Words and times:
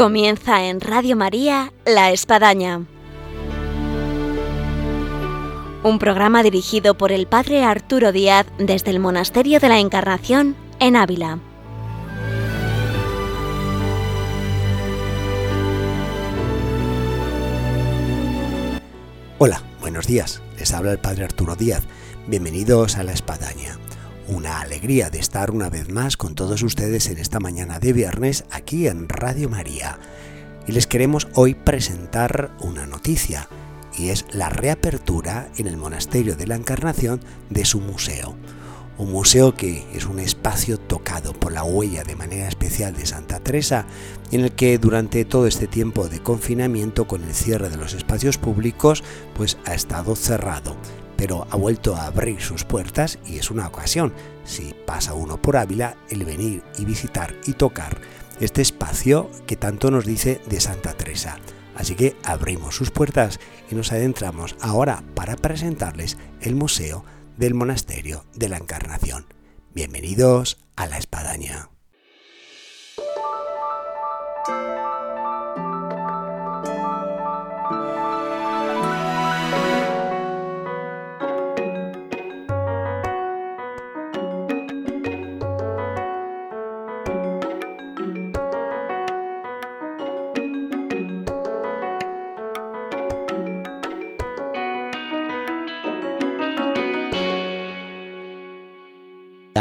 Comienza 0.00 0.64
en 0.64 0.80
Radio 0.80 1.14
María 1.14 1.74
La 1.84 2.10
Espadaña. 2.10 2.86
Un 5.82 5.98
programa 5.98 6.42
dirigido 6.42 6.96
por 6.96 7.12
el 7.12 7.26
Padre 7.26 7.64
Arturo 7.64 8.10
Díaz 8.10 8.46
desde 8.56 8.92
el 8.92 8.98
Monasterio 8.98 9.60
de 9.60 9.68
la 9.68 9.78
Encarnación 9.78 10.56
en 10.78 10.96
Ávila. 10.96 11.38
Hola, 19.36 19.62
buenos 19.82 20.06
días. 20.06 20.40
Les 20.58 20.72
habla 20.72 20.92
el 20.92 20.98
Padre 20.98 21.24
Arturo 21.24 21.56
Díaz. 21.56 21.82
Bienvenidos 22.26 22.96
a 22.96 23.02
La 23.02 23.12
Espadaña. 23.12 23.78
Una 24.30 24.60
alegría 24.60 25.10
de 25.10 25.18
estar 25.18 25.50
una 25.50 25.68
vez 25.68 25.90
más 25.90 26.16
con 26.16 26.36
todos 26.36 26.62
ustedes 26.62 27.08
en 27.08 27.18
esta 27.18 27.40
mañana 27.40 27.80
de 27.80 27.92
viernes 27.92 28.44
aquí 28.52 28.86
en 28.86 29.08
Radio 29.08 29.48
María. 29.48 29.98
Y 30.68 30.72
les 30.72 30.86
queremos 30.86 31.26
hoy 31.34 31.54
presentar 31.54 32.52
una 32.60 32.86
noticia, 32.86 33.48
y 33.98 34.10
es 34.10 34.24
la 34.30 34.48
reapertura 34.48 35.50
en 35.56 35.66
el 35.66 35.76
Monasterio 35.76 36.36
de 36.36 36.46
la 36.46 36.54
Encarnación 36.54 37.20
de 37.50 37.64
su 37.64 37.80
museo. 37.80 38.36
Un 38.98 39.10
museo 39.10 39.56
que 39.56 39.84
es 39.94 40.06
un 40.06 40.20
espacio 40.20 40.78
tocado 40.78 41.32
por 41.32 41.50
la 41.50 41.64
huella 41.64 42.04
de 42.04 42.14
manera 42.14 42.46
especial 42.46 42.94
de 42.94 43.06
Santa 43.06 43.40
Teresa, 43.40 43.84
en 44.30 44.42
el 44.42 44.52
que 44.52 44.78
durante 44.78 45.24
todo 45.24 45.48
este 45.48 45.66
tiempo 45.66 46.08
de 46.08 46.22
confinamiento 46.22 47.08
con 47.08 47.24
el 47.24 47.34
cierre 47.34 47.68
de 47.68 47.78
los 47.78 47.94
espacios 47.94 48.38
públicos, 48.38 49.02
pues 49.34 49.58
ha 49.64 49.74
estado 49.74 50.14
cerrado 50.14 50.76
pero 51.20 51.46
ha 51.50 51.56
vuelto 51.56 51.94
a 51.96 52.06
abrir 52.06 52.40
sus 52.40 52.64
puertas 52.64 53.18
y 53.26 53.36
es 53.36 53.50
una 53.50 53.66
ocasión, 53.66 54.14
si 54.44 54.74
pasa 54.86 55.12
uno 55.12 55.36
por 55.36 55.58
Ávila, 55.58 55.94
el 56.08 56.24
venir 56.24 56.62
y 56.78 56.86
visitar 56.86 57.34
y 57.46 57.52
tocar 57.52 58.00
este 58.40 58.62
espacio 58.62 59.30
que 59.46 59.54
tanto 59.54 59.90
nos 59.90 60.06
dice 60.06 60.40
de 60.46 60.62
Santa 60.62 60.94
Teresa. 60.94 61.36
Así 61.76 61.94
que 61.94 62.16
abrimos 62.24 62.74
sus 62.74 62.90
puertas 62.90 63.38
y 63.70 63.74
nos 63.74 63.92
adentramos 63.92 64.56
ahora 64.62 65.04
para 65.14 65.36
presentarles 65.36 66.16
el 66.40 66.54
Museo 66.54 67.04
del 67.36 67.52
Monasterio 67.52 68.24
de 68.34 68.48
la 68.48 68.56
Encarnación. 68.56 69.26
Bienvenidos 69.74 70.56
a 70.74 70.86
la 70.86 70.96
Espadaña. 70.96 71.68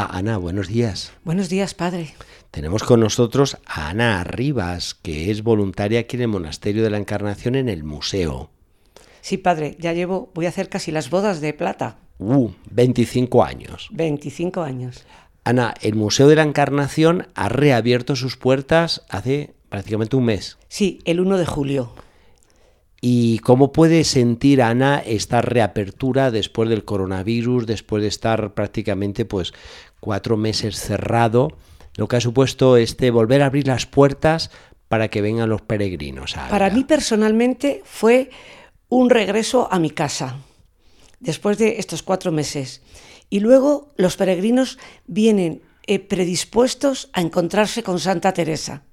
Ana, 0.05 0.37
buenos 0.37 0.67
días. 0.67 1.13
Buenos 1.23 1.49
días, 1.49 1.73
padre. 1.73 2.13
Tenemos 2.51 2.83
con 2.83 2.99
nosotros 2.99 3.57
a 3.65 3.89
Ana 3.89 4.21
Arribas, 4.21 4.93
que 4.93 5.31
es 5.31 5.43
voluntaria 5.43 5.99
aquí 5.99 6.15
en 6.15 6.23
el 6.23 6.27
Monasterio 6.29 6.83
de 6.83 6.89
la 6.89 6.97
Encarnación 6.97 7.55
en 7.55 7.69
el 7.69 7.83
museo. 7.83 8.49
Sí, 9.21 9.37
padre, 9.37 9.75
ya 9.79 9.93
llevo, 9.93 10.31
voy 10.33 10.45
a 10.45 10.49
hacer 10.49 10.69
casi 10.69 10.91
las 10.91 11.09
bodas 11.09 11.41
de 11.41 11.53
plata. 11.53 11.97
Uh, 12.19 12.49
25 12.71 13.43
años. 13.43 13.89
25 13.91 14.61
años. 14.61 15.05
Ana, 15.43 15.73
el 15.81 15.95
Museo 15.95 16.27
de 16.27 16.35
la 16.35 16.43
Encarnación 16.43 17.27
ha 17.35 17.49
reabierto 17.49 18.15
sus 18.15 18.37
puertas 18.37 19.03
hace 19.09 19.53
prácticamente 19.69 20.15
un 20.15 20.25
mes. 20.25 20.57
Sí, 20.67 20.99
el 21.05 21.19
1 21.19 21.37
de 21.37 21.45
julio. 21.45 21.93
¿Y 23.01 23.39
cómo 23.39 23.71
puede 23.71 24.03
sentir 24.03 24.61
Ana 24.61 24.99
esta 24.99 25.41
reapertura 25.41 26.31
después 26.31 26.69
del 26.69 26.83
coronavirus, 26.83 27.65
después 27.65 28.01
de 28.01 28.09
estar 28.09 28.53
prácticamente 28.53 29.25
pues 29.25 29.53
cuatro 29.99 30.35
meses 30.35 30.79
cerrado, 30.79 31.49
lo 31.95 32.07
que 32.07 32.17
ha 32.17 32.21
supuesto 32.21 32.77
este 32.77 33.11
volver 33.11 33.41
a 33.41 33.45
abrir 33.45 33.67
las 33.67 33.85
puertas 33.85 34.51
para 34.89 35.07
que 35.07 35.21
vengan 35.21 35.49
los 35.49 35.61
peregrinos? 35.61 36.35
para 36.49 36.69
mí 36.69 36.83
personalmente 36.83 37.81
fue 37.85 38.31
un 38.89 39.09
regreso 39.09 39.69
a 39.71 39.79
mi 39.79 39.91
casa 39.91 40.37
después 41.19 41.57
de 41.57 41.79
estos 41.79 42.03
cuatro 42.03 42.31
meses. 42.31 42.81
Y 43.29 43.41
luego 43.41 43.93
los 43.95 44.17
peregrinos 44.17 44.79
vienen 45.05 45.61
eh, 45.85 45.99
predispuestos 45.99 47.09
a 47.13 47.21
encontrarse 47.21 47.83
con 47.83 47.99
Santa 47.99 48.33
Teresa 48.33 48.83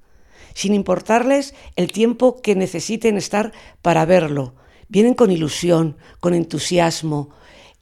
sin 0.56 0.72
importarles 0.72 1.54
el 1.76 1.92
tiempo 1.92 2.40
que 2.40 2.56
necesiten 2.56 3.18
estar 3.18 3.52
para 3.82 4.06
verlo. 4.06 4.54
Vienen 4.88 5.12
con 5.12 5.30
ilusión, 5.30 5.98
con 6.18 6.32
entusiasmo, 6.32 7.28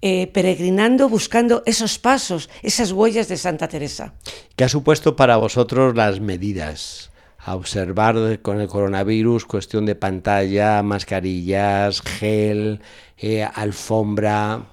eh, 0.02 0.26
peregrinando, 0.26 1.08
buscando 1.08 1.62
esos 1.66 2.00
pasos, 2.00 2.50
esas 2.64 2.90
huellas 2.90 3.28
de 3.28 3.36
Santa 3.36 3.68
Teresa. 3.68 4.14
¿Qué 4.56 4.64
ha 4.64 4.68
supuesto 4.68 5.14
para 5.14 5.36
vosotros 5.36 5.94
las 5.94 6.18
medidas? 6.18 7.12
A 7.38 7.54
observar 7.54 8.40
con 8.42 8.60
el 8.60 8.66
coronavirus, 8.66 9.44
cuestión 9.44 9.86
de 9.86 9.94
pantalla, 9.94 10.82
mascarillas, 10.82 12.00
gel, 12.00 12.80
eh, 13.18 13.44
alfombra. 13.54 14.66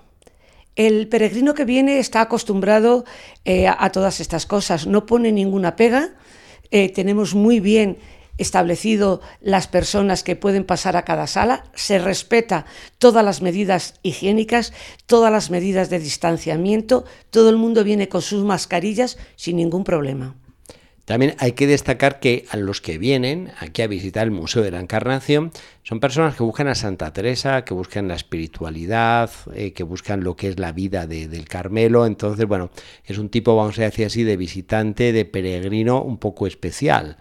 El 0.76 1.08
peregrino 1.08 1.54
que 1.54 1.66
viene 1.66 2.00
está 2.00 2.22
acostumbrado 2.22 3.06
eh, 3.46 3.68
a 3.68 3.92
todas 3.92 4.22
estas 4.22 4.48
cosas, 4.48 4.88
no 4.88 5.06
pone 5.06 5.32
ninguna 5.32 5.76
pega, 5.76 6.16
eh, 6.72 6.90
tenemos 6.90 7.36
muy 7.36 7.60
bien 7.60 7.98
establecido 8.38 9.22
las 9.40 9.68
personas 9.68 10.24
que 10.24 10.36
pueden 10.36 10.64
pasar 10.64 10.98
a 10.98 11.06
cada 11.06 11.28
sala, 11.28 11.66
se 11.76 12.00
respeta 12.00 12.66
todas 12.98 13.24
las 13.24 13.42
medidas 13.42 14.00
higiénicas, 14.02 14.74
todas 15.06 15.32
las 15.32 15.52
medidas 15.52 15.90
de 15.90 16.00
distanciamiento, 16.00 17.06
todo 17.30 17.50
el 17.50 17.58
mundo 17.58 17.84
viene 17.84 18.10
con 18.10 18.22
sus 18.22 18.44
mascarillas 18.44 19.18
sin 19.36 19.58
ningún 19.58 19.84
problema. 19.84 20.36
También 21.12 21.36
hay 21.40 21.52
que 21.52 21.68
destacar 21.68 22.22
que 22.22 22.46
a 22.52 22.56
los 22.56 22.80
que 22.80 22.98
vienen 22.98 23.52
aquí 23.60 23.82
a 23.82 23.88
visitar 23.88 24.24
el 24.24 24.32
Museo 24.32 24.64
de 24.64 24.72
la 24.72 24.80
Encarnación 24.80 25.52
son 25.84 26.00
personas 26.00 26.38
que 26.38 26.44
buscan 26.44 26.70
a 26.70 26.74
Santa 26.74 27.12
Teresa, 27.12 27.66
que 27.66 27.74
buscan 27.74 28.08
la 28.08 28.16
espiritualidad, 28.16 29.30
eh, 29.54 29.74
que 29.74 29.84
buscan 29.84 30.24
lo 30.24 30.38
que 30.38 30.48
es 30.48 30.58
la 30.58 30.72
vida 30.72 31.08
del 31.08 31.50
Carmelo. 31.50 32.06
Entonces, 32.06 32.46
bueno, 32.46 32.70
es 33.04 33.18
un 33.18 33.28
tipo, 33.28 33.58
vamos 33.58 33.78
a 33.80 33.82
decir 33.82 34.06
así, 34.06 34.24
de 34.24 34.38
visitante, 34.38 35.12
de 35.12 35.26
peregrino 35.26 36.02
un 36.02 36.18
poco 36.18 36.48
especial 36.48 37.18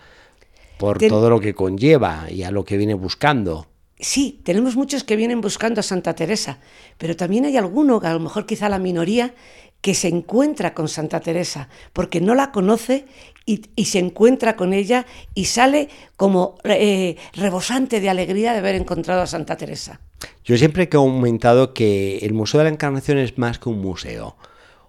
por 0.78 0.98
todo 0.98 1.28
lo 1.28 1.40
que 1.40 1.54
conlleva 1.54 2.28
y 2.30 2.44
a 2.44 2.52
lo 2.52 2.64
que 2.64 2.76
viene 2.76 2.94
buscando. 2.94 3.66
Sí, 3.98 4.40
tenemos 4.44 4.76
muchos 4.76 5.02
que 5.02 5.16
vienen 5.16 5.40
buscando 5.40 5.80
a 5.80 5.82
Santa 5.82 6.14
Teresa, 6.14 6.60
pero 6.96 7.16
también 7.16 7.44
hay 7.44 7.56
alguno, 7.56 8.00
a 8.04 8.12
lo 8.12 8.20
mejor 8.20 8.46
quizá 8.46 8.68
la 8.68 8.78
minoría, 8.78 9.34
que 9.80 9.94
se 9.94 10.08
encuentra 10.08 10.74
con 10.74 10.88
Santa 10.88 11.20
Teresa, 11.20 11.68
porque 11.92 12.20
no 12.20 12.34
la 12.34 12.52
conoce 12.52 13.06
y, 13.46 13.84
se 13.84 13.98
encuentra 13.98 14.54
con 14.54 14.72
ella 14.72 15.06
y 15.34 15.46
sale 15.46 15.88
como 16.16 16.58
eh, 16.64 17.16
rebosante 17.34 18.00
de 18.00 18.10
alegría 18.10 18.52
de 18.52 18.58
haber 18.58 18.74
encontrado 18.76 19.22
a 19.22 19.26
Santa 19.26 19.56
Teresa. 19.56 20.00
Yo 20.44 20.56
siempre 20.56 20.84
he 20.84 20.88
comentado 20.88 21.74
que 21.74 22.18
el 22.18 22.34
Museo 22.34 22.58
de 22.58 22.64
la 22.64 22.70
Encarnación 22.70 23.18
es 23.18 23.38
más 23.38 23.58
que 23.58 23.68
un 23.68 23.80
museo. 23.80 24.36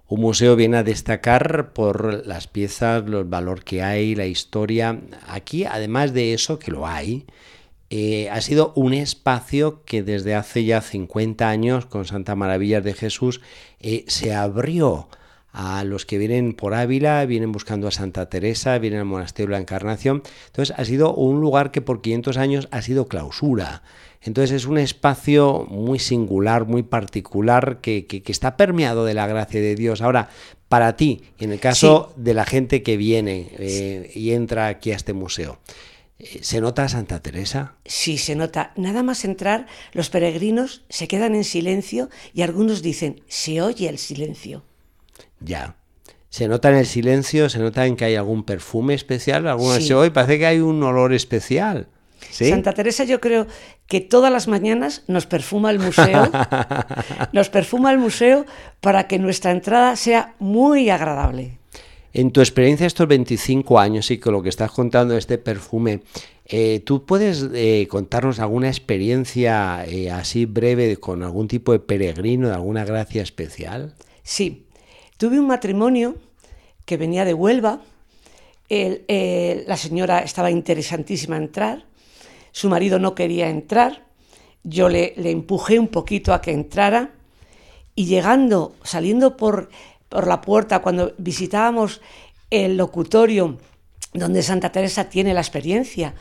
Un 0.07 0.19
museo 0.19 0.57
viene 0.57 0.77
a 0.77 0.83
destacar 0.83 1.71
por 1.71 2.27
las 2.27 2.47
piezas, 2.47 3.03
el 3.07 3.23
valor 3.23 3.63
que 3.63 3.81
hay, 3.81 4.13
la 4.13 4.25
historia. 4.25 4.99
Aquí, 5.27 5.63
además 5.63 6.13
de 6.13 6.33
eso, 6.33 6.59
que 6.59 6.69
lo 6.69 6.85
hay, 6.85 7.25
eh, 7.93 8.29
ha 8.29 8.39
sido 8.39 8.71
un 8.77 8.93
espacio 8.93 9.83
que 9.83 10.01
desde 10.01 10.33
hace 10.33 10.63
ya 10.63 10.79
50 10.79 11.49
años, 11.49 11.85
con 11.85 12.05
Santa 12.05 12.37
Maravillas 12.37 12.85
de 12.85 12.93
Jesús, 12.93 13.41
eh, 13.81 14.05
se 14.07 14.33
abrió 14.33 15.09
a 15.51 15.83
los 15.83 16.05
que 16.05 16.17
vienen 16.17 16.53
por 16.53 16.73
Ávila, 16.73 17.25
vienen 17.25 17.51
buscando 17.51 17.89
a 17.89 17.91
Santa 17.91 18.29
Teresa, 18.29 18.77
vienen 18.77 19.01
al 19.01 19.07
Monasterio 19.07 19.47
de 19.49 19.55
la 19.55 19.59
Encarnación. 19.59 20.23
Entonces 20.47 20.73
ha 20.79 20.85
sido 20.85 21.13
un 21.13 21.41
lugar 21.41 21.71
que 21.71 21.81
por 21.81 22.01
500 22.01 22.37
años 22.37 22.69
ha 22.71 22.81
sido 22.81 23.09
clausura. 23.09 23.83
Entonces 24.21 24.51
es 24.55 24.67
un 24.67 24.77
espacio 24.77 25.67
muy 25.69 25.99
singular, 25.99 26.63
muy 26.63 26.83
particular, 26.83 27.81
que, 27.81 28.23
está 28.25 28.55
permeado 28.55 29.03
de 29.03 29.15
la 29.15 29.27
gracia 29.27 29.59
de 29.59 29.75
Dios. 29.75 30.01
Ahora, 30.01 30.29
para 30.69 30.95
ti, 30.95 31.23
en 31.39 31.51
el 31.51 31.59
caso 31.59 32.13
de 32.15 32.35
la 32.35 32.45
gente 32.45 32.83
que 32.83 32.95
viene 32.95 33.49
eh, 33.59 34.11
y 34.15 34.31
entra 34.31 34.67
aquí 34.67 34.93
a 34.93 34.95
este 34.95 35.11
museo, 35.11 35.59
¿Se 36.41 36.61
nota 36.61 36.87
Santa 36.87 37.21
Teresa? 37.21 37.75
Sí, 37.85 38.17
se 38.17 38.35
nota. 38.35 38.73
Nada 38.75 39.03
más 39.03 39.25
entrar, 39.25 39.67
los 39.93 40.09
peregrinos 40.09 40.83
se 40.89 41.07
quedan 41.07 41.35
en 41.35 41.43
silencio 41.43 42.09
y 42.33 42.41
algunos 42.41 42.81
dicen, 42.81 43.21
se 43.27 43.61
oye 43.61 43.89
el 43.89 43.97
silencio. 43.97 44.63
Ya. 45.39 45.75
Se 46.29 46.47
nota 46.47 46.69
en 46.69 46.77
el 46.77 46.85
silencio, 46.85 47.49
se 47.49 47.59
nota 47.59 47.85
en 47.85 47.95
que 47.95 48.05
hay 48.05 48.15
algún 48.15 48.43
perfume 48.43 48.93
especial, 48.93 49.47
alguno 49.47 49.75
sí. 49.75 49.91
hoy 49.91 50.11
parece 50.11 50.39
que 50.39 50.45
hay 50.45 50.59
un 50.59 50.81
olor 50.81 51.13
especial. 51.13 51.87
Santa 52.29 52.73
Teresa 52.73 53.03
yo 53.03 53.19
creo 53.19 53.47
que 53.87 53.99
todas 53.99 54.31
las 54.31 54.47
mañanas 54.47 55.03
nos 55.07 55.25
perfuma 55.25 55.71
el 55.71 55.79
museo, 55.79 56.31
nos 57.33 57.49
perfuma 57.49 57.91
el 57.91 57.97
museo 57.97 58.45
para 58.79 59.07
que 59.07 59.19
nuestra 59.19 59.51
entrada 59.51 59.95
sea 59.95 60.35
muy 60.39 60.89
agradable. 60.89 61.60
En 62.13 62.31
tu 62.31 62.41
experiencia 62.41 62.87
estos 62.87 63.07
25 63.07 63.79
años 63.79 64.11
y 64.11 64.17
con 64.17 64.33
lo 64.33 64.43
que 64.43 64.49
estás 64.49 64.71
contando 64.71 65.13
de 65.13 65.19
este 65.19 65.37
perfume, 65.37 66.01
eh, 66.45 66.81
¿tú 66.81 67.05
puedes 67.05 67.47
eh, 67.53 67.87
contarnos 67.89 68.39
alguna 68.39 68.67
experiencia 68.67 69.85
eh, 69.85 70.11
así 70.11 70.45
breve 70.45 70.97
con 70.97 71.23
algún 71.23 71.47
tipo 71.47 71.71
de 71.71 71.79
peregrino, 71.79 72.49
de 72.49 72.55
alguna 72.55 72.83
gracia 72.83 73.21
especial? 73.21 73.95
Sí, 74.23 74.65
tuve 75.17 75.39
un 75.39 75.47
matrimonio 75.47 76.15
que 76.83 76.97
venía 76.97 77.23
de 77.23 77.33
Huelva, 77.33 77.81
la 78.69 79.77
señora 79.77 80.19
estaba 80.19 80.51
interesantísima 80.51 81.35
a 81.35 81.39
entrar, 81.39 81.85
su 82.51 82.69
marido 82.69 82.99
no 82.99 83.15
quería 83.15 83.49
entrar, 83.49 84.05
yo 84.63 84.89
le, 84.89 85.13
le 85.15 85.31
empujé 85.31 85.79
un 85.79 85.87
poquito 85.87 86.33
a 86.33 86.41
que 86.41 86.51
entrara. 86.51 87.11
Y 87.93 88.05
llegando, 88.05 88.73
saliendo 88.83 89.35
por 89.35 89.69
por 90.11 90.27
la 90.27 90.41
puerta 90.41 90.81
cuando 90.81 91.15
visitábamos 91.17 92.01
el 92.49 92.75
locutorio 92.75 93.57
donde 94.13 94.43
Santa 94.43 94.73
Teresa 94.73 95.05
tiene 95.05 95.33
la 95.33 95.39
experiencia 95.39 96.13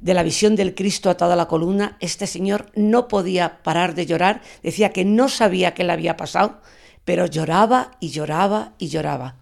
de 0.00 0.14
la 0.14 0.22
visión 0.22 0.56
del 0.56 0.74
Cristo 0.74 1.10
a 1.10 1.16
toda 1.18 1.36
la 1.36 1.46
columna, 1.46 1.98
este 2.00 2.26
señor 2.26 2.72
no 2.74 3.06
podía 3.06 3.62
parar 3.62 3.94
de 3.94 4.06
llorar, 4.06 4.40
decía 4.62 4.92
que 4.92 5.04
no 5.04 5.28
sabía 5.28 5.74
qué 5.74 5.84
le 5.84 5.92
había 5.92 6.16
pasado, 6.16 6.62
pero 7.04 7.26
lloraba 7.26 7.90
y 8.00 8.08
lloraba 8.08 8.72
y 8.78 8.88
lloraba. 8.88 9.36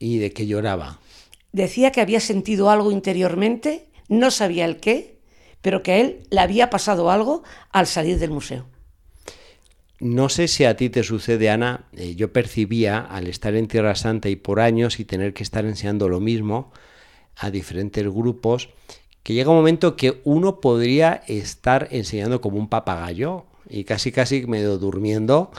¿Y 0.00 0.18
de 0.18 0.32
qué 0.32 0.48
lloraba? 0.48 0.98
Decía 1.52 1.92
que 1.92 2.00
había 2.00 2.18
sentido 2.18 2.68
algo 2.68 2.90
interiormente, 2.90 3.86
no 4.08 4.32
sabía 4.32 4.64
el 4.64 4.78
qué, 4.78 5.20
pero 5.62 5.84
que 5.84 5.92
a 5.92 5.98
él 5.98 6.26
le 6.30 6.40
había 6.40 6.68
pasado 6.68 7.12
algo 7.12 7.44
al 7.70 7.86
salir 7.86 8.18
del 8.18 8.30
museo. 8.30 8.66
No 10.00 10.28
sé 10.28 10.48
si 10.48 10.64
a 10.64 10.76
ti 10.76 10.90
te 10.90 11.04
sucede, 11.04 11.50
Ana, 11.50 11.84
eh, 11.96 12.14
yo 12.16 12.32
percibía 12.32 12.98
al 12.98 13.26
estar 13.28 13.54
en 13.54 13.68
Tierra 13.68 13.94
Santa 13.94 14.28
y 14.28 14.36
por 14.36 14.60
años 14.60 14.98
y 14.98 15.04
tener 15.04 15.34
que 15.34 15.42
estar 15.42 15.64
enseñando 15.64 16.08
lo 16.08 16.20
mismo 16.20 16.72
a 17.36 17.50
diferentes 17.50 18.04
grupos, 18.04 18.70
que 19.22 19.34
llega 19.34 19.50
un 19.50 19.56
momento 19.56 19.96
que 19.96 20.20
uno 20.24 20.60
podría 20.60 21.22
estar 21.28 21.88
enseñando 21.90 22.40
como 22.40 22.58
un 22.58 22.68
papagayo 22.68 23.46
y 23.68 23.84
casi 23.84 24.12
casi 24.12 24.46
medio 24.46 24.78
durmiendo. 24.78 25.50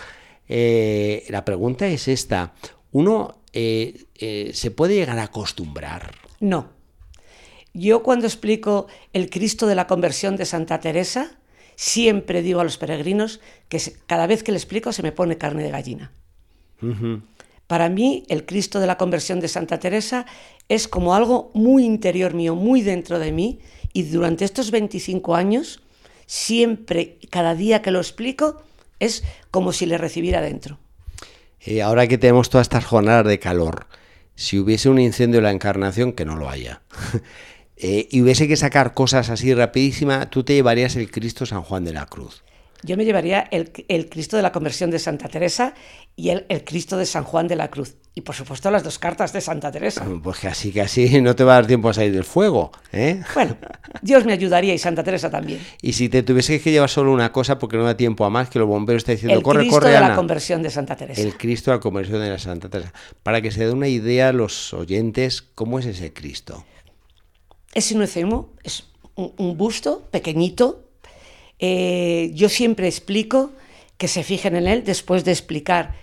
Eh, 0.48 1.26
la 1.30 1.46
pregunta 1.46 1.88
es 1.88 2.08
esta, 2.08 2.54
¿uno 2.92 3.40
eh, 3.54 4.06
se 4.54 4.72
puede 4.72 4.96
llegar 4.96 5.18
a 5.18 5.24
acostumbrar? 5.24 6.12
No. 6.40 6.70
Yo 7.74 8.04
cuando 8.04 8.28
explico 8.28 8.88
el 9.12 9.30
Cristo 9.30 9.66
de 9.66 9.76
la 9.76 9.88
conversión 9.88 10.36
de 10.36 10.46
Santa 10.46 10.80
Teresa, 10.80 11.40
Siempre 11.76 12.42
digo 12.42 12.60
a 12.60 12.64
los 12.64 12.78
peregrinos 12.78 13.40
que 13.70 13.82
cada 14.08 14.28
vez 14.28 14.44
que 14.44 14.52
le 14.52 14.58
explico 14.58 14.92
se 14.92 15.04
me 15.04 15.12
pone 15.12 15.38
carne 15.38 15.64
de 15.64 15.72
gallina. 15.72 16.12
Para 17.68 17.90
mí, 17.90 18.24
el 18.30 18.46
Cristo 18.46 18.80
de 18.80 18.88
la 18.88 18.98
conversión 18.98 19.40
de 19.40 19.48
Santa 19.48 19.80
Teresa 19.80 20.26
es 20.70 20.88
como 20.88 21.16
algo 21.16 21.52
muy 21.54 21.84
interior 21.84 22.34
mío, 22.34 22.56
muy 22.56 22.82
dentro 22.82 23.18
de 23.20 23.32
mí, 23.32 23.60
y 23.94 24.04
durante 24.04 24.46
estos 24.46 24.72
25 24.72 25.36
años, 25.36 25.82
siempre, 26.26 27.18
cada 27.30 27.56
día 27.56 27.82
que 27.82 27.92
lo 27.92 28.00
explico, 28.00 28.62
es 29.00 29.24
como 29.52 29.72
si 29.72 29.86
le 29.86 29.98
recibiera 29.98 30.42
dentro. 30.42 30.78
Eh, 31.62 31.82
ahora 31.82 32.08
que 32.08 32.18
tenemos 32.18 32.50
todas 32.50 32.66
estas 32.66 32.86
jornadas 32.86 33.26
de 33.26 33.40
calor, 33.40 33.88
si 34.36 34.60
hubiese 34.60 34.90
un 34.90 35.00
incendio 35.00 35.40
en 35.40 35.46
la 35.46 35.52
encarnación, 35.52 36.14
que 36.14 36.26
no 36.26 36.36
lo 36.36 36.50
haya, 36.50 36.82
Eh, 37.78 38.08
y 38.10 38.22
hubiese 38.22 38.48
que 38.48 38.56
sacar 38.56 38.94
cosas 38.94 39.30
así 39.30 39.54
rapidísima, 39.54 40.30
tú 40.30 40.44
te 40.44 40.54
llevarías 40.54 40.96
el 40.96 41.12
Cristo 41.12 41.46
San 41.46 41.62
Juan 41.62 41.84
de 41.84 41.94
la 41.94 42.06
Cruz. 42.06 42.44
Yo 42.86 42.98
me 42.98 43.06
llevaría 43.06 43.48
el, 43.52 43.72
Cristo 44.10 44.38
de 44.38 44.44
la 44.44 44.52
Conversión 44.52 44.92
de 44.92 45.00
Santa 45.00 45.28
Teresa 45.28 45.74
y 46.16 46.30
el, 46.30 46.46
Cristo 46.64 46.98
de 46.98 47.08
San 47.08 47.24
Juan 47.24 47.48
de 47.48 47.56
la 47.56 47.70
Cruz. 47.70 47.96
Y 48.14 48.22
por 48.22 48.36
supuesto 48.36 48.70
las 48.70 48.84
dos 48.84 49.00
cartas 49.00 49.34
de 49.34 49.42
Santa 49.42 49.72
Teresa. 49.72 50.06
Pues 50.24 50.40
que 50.40 50.48
así, 50.48 50.72
que 50.72 50.82
así 50.82 51.20
no 51.22 51.36
te 51.36 51.44
va 51.44 51.54
a 51.54 51.56
dar 51.56 51.68
tiempo 51.68 51.90
a 51.90 51.94
salir 51.94 52.14
del 52.14 52.24
fuego. 52.24 52.72
¿eh? 52.94 53.22
Bueno, 53.34 53.58
Dios 54.04 54.24
me 54.26 54.34
ayudaría 54.34 54.74
y 54.74 54.78
Santa 54.78 55.04
Teresa 55.04 55.32
también. 55.32 55.60
Y 55.82 55.94
si 55.94 56.10
te 56.10 56.22
tuviese 56.22 56.62
que 56.62 56.72
llevar 56.72 56.90
solo 56.90 57.12
una 57.12 57.32
cosa 57.32 57.58
porque 57.58 57.76
no 57.76 57.84
da 57.86 57.98
tiempo 57.98 58.24
a 58.24 58.30
más, 58.30 58.50
que 58.50 58.60
los 58.60 58.68
bomberos 58.68 59.02
está 59.02 59.14
diciendo, 59.14 59.36
el 59.36 59.44
corre, 59.44 59.62
Cristo 59.62 59.80
corre, 59.80 59.92
de 59.92 60.00
la 60.00 60.16
Conversión 60.16 60.62
de 60.62 60.70
Santa 60.70 60.96
Teresa. 60.96 61.22
El 61.22 61.38
Cristo 61.38 61.72
de 61.72 61.78
la 61.78 61.82
Conversión 61.82 62.22
de 62.22 62.30
la 62.30 62.40
Santa 62.40 62.70
Teresa. 62.70 62.94
Para 63.24 63.42
que 63.42 63.50
se 63.50 63.66
dé 63.66 63.72
una 63.72 63.88
idea 63.88 64.30
a 64.30 64.34
los 64.34 64.74
oyentes, 64.76 65.42
¿cómo 65.42 65.80
es 65.80 65.88
ese 65.88 66.14
Cristo? 66.14 66.66
Es 67.76 67.92
un 67.92 68.02
es 68.64 68.84
un, 69.16 69.58
busto 69.58 70.08
pequeñito. 70.10 70.86
Eh, 71.60 72.32
yo 72.34 72.48
siempre 72.48 72.88
explico 72.88 73.52
que 73.98 74.08
se 74.08 74.24
fijen 74.24 74.56
en 74.56 74.68
él 74.68 74.86
después 74.86 75.26
de 75.26 75.32
explicar 75.32 75.94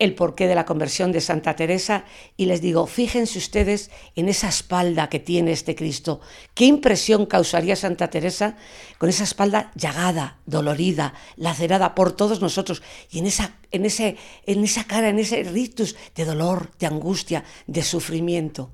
el 0.00 0.16
porqué 0.16 0.48
de 0.48 0.56
la 0.56 0.66
conversión 0.66 1.12
de 1.12 1.20
Santa 1.20 1.54
Teresa 1.54 2.04
y 2.36 2.46
les 2.46 2.60
digo, 2.60 2.88
fíjense 2.88 3.38
ustedes 3.38 3.92
en 4.16 4.28
esa 4.28 4.48
espalda 4.48 5.08
que 5.08 5.20
tiene 5.20 5.52
este 5.52 5.76
Cristo. 5.76 6.20
¿Qué 6.54 6.64
impresión 6.64 7.26
causaría 7.26 7.76
Santa 7.76 8.10
Teresa 8.10 8.56
con 8.98 9.08
esa 9.08 9.22
espalda 9.22 9.70
llagada, 9.76 10.40
dolorida, 10.44 11.14
lacerada 11.36 11.94
por 11.94 12.16
todos 12.16 12.40
nosotros 12.40 12.82
y 13.12 13.20
en 13.20 13.26
esa, 13.26 13.54
en 13.70 13.86
ese, 13.86 14.16
en 14.44 14.64
esa 14.64 14.84
cara, 14.88 15.08
en 15.08 15.20
ese 15.20 15.44
rictus 15.44 15.94
de 16.16 16.24
dolor, 16.24 16.72
de 16.80 16.86
angustia, 16.86 17.44
de 17.68 17.84
sufrimiento? 17.84 18.72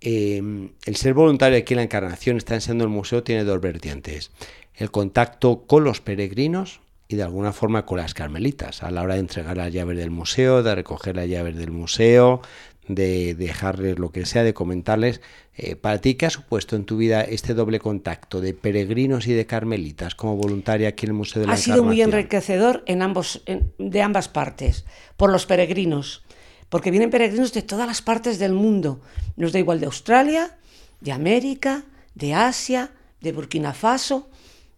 Em, 0.00 0.70
el 0.84 0.96
ser 0.96 1.14
voluntario 1.14 1.58
aquí 1.58 1.74
en 1.74 1.78
la 1.78 1.82
Encarnación 1.82 2.36
está 2.36 2.54
enseñando 2.54 2.84
el 2.84 2.90
museo 2.90 3.22
tiene 3.22 3.44
dos 3.44 3.60
vertientes. 3.60 4.30
El 4.74 4.90
contacto 4.90 5.64
con 5.66 5.84
los 5.84 6.00
peregrinos 6.00 6.80
y 7.08 7.16
de 7.16 7.22
alguna 7.22 7.52
forma 7.52 7.86
con 7.86 7.98
las 7.98 8.14
carmelitas, 8.14 8.82
a 8.82 8.90
la 8.90 9.02
hora 9.02 9.14
de 9.14 9.20
entregar 9.20 9.56
las 9.56 9.72
llaves 9.72 9.96
del 9.96 10.10
museo, 10.10 10.62
de 10.62 10.74
recoger 10.74 11.16
las 11.16 11.26
llaves 11.26 11.56
del 11.56 11.70
museo, 11.70 12.42
de 12.86 13.34
dejarles 13.34 13.98
lo 13.98 14.12
que 14.12 14.26
sea, 14.26 14.44
de 14.44 14.54
comentarles. 14.54 15.20
Eh, 15.56 15.74
¿Para 15.74 15.98
ti 15.98 16.14
qué 16.14 16.26
ha 16.26 16.30
supuesto 16.30 16.76
en 16.76 16.84
tu 16.84 16.96
vida 16.96 17.22
este 17.22 17.54
doble 17.54 17.80
contacto 17.80 18.40
de 18.40 18.54
peregrinos 18.54 19.26
y 19.26 19.32
de 19.32 19.46
carmelitas 19.46 20.14
como 20.14 20.36
voluntaria 20.36 20.88
aquí 20.88 21.06
en 21.06 21.10
el 21.10 21.14
Museo 21.14 21.40
de 21.40 21.48
la 21.48 21.54
Ha 21.54 21.56
sido 21.56 21.82
muy 21.82 22.00
enriquecedor 22.02 22.82
en 22.86 23.02
ambos, 23.02 23.42
de 23.78 24.02
ambas 24.02 24.28
partes, 24.28 24.84
por 25.16 25.30
los 25.30 25.46
peregrinos 25.46 26.22
porque 26.68 26.90
vienen 26.90 27.10
peregrinos 27.10 27.52
de 27.52 27.62
todas 27.62 27.86
las 27.86 28.02
partes 28.02 28.38
del 28.38 28.52
mundo. 28.52 29.00
Nos 29.36 29.52
da 29.52 29.58
igual 29.58 29.80
de 29.80 29.86
Australia, 29.86 30.58
de 31.00 31.12
América, 31.12 31.84
de 32.14 32.34
Asia, 32.34 32.90
de 33.20 33.32
Burkina 33.32 33.72
Faso, 33.72 34.28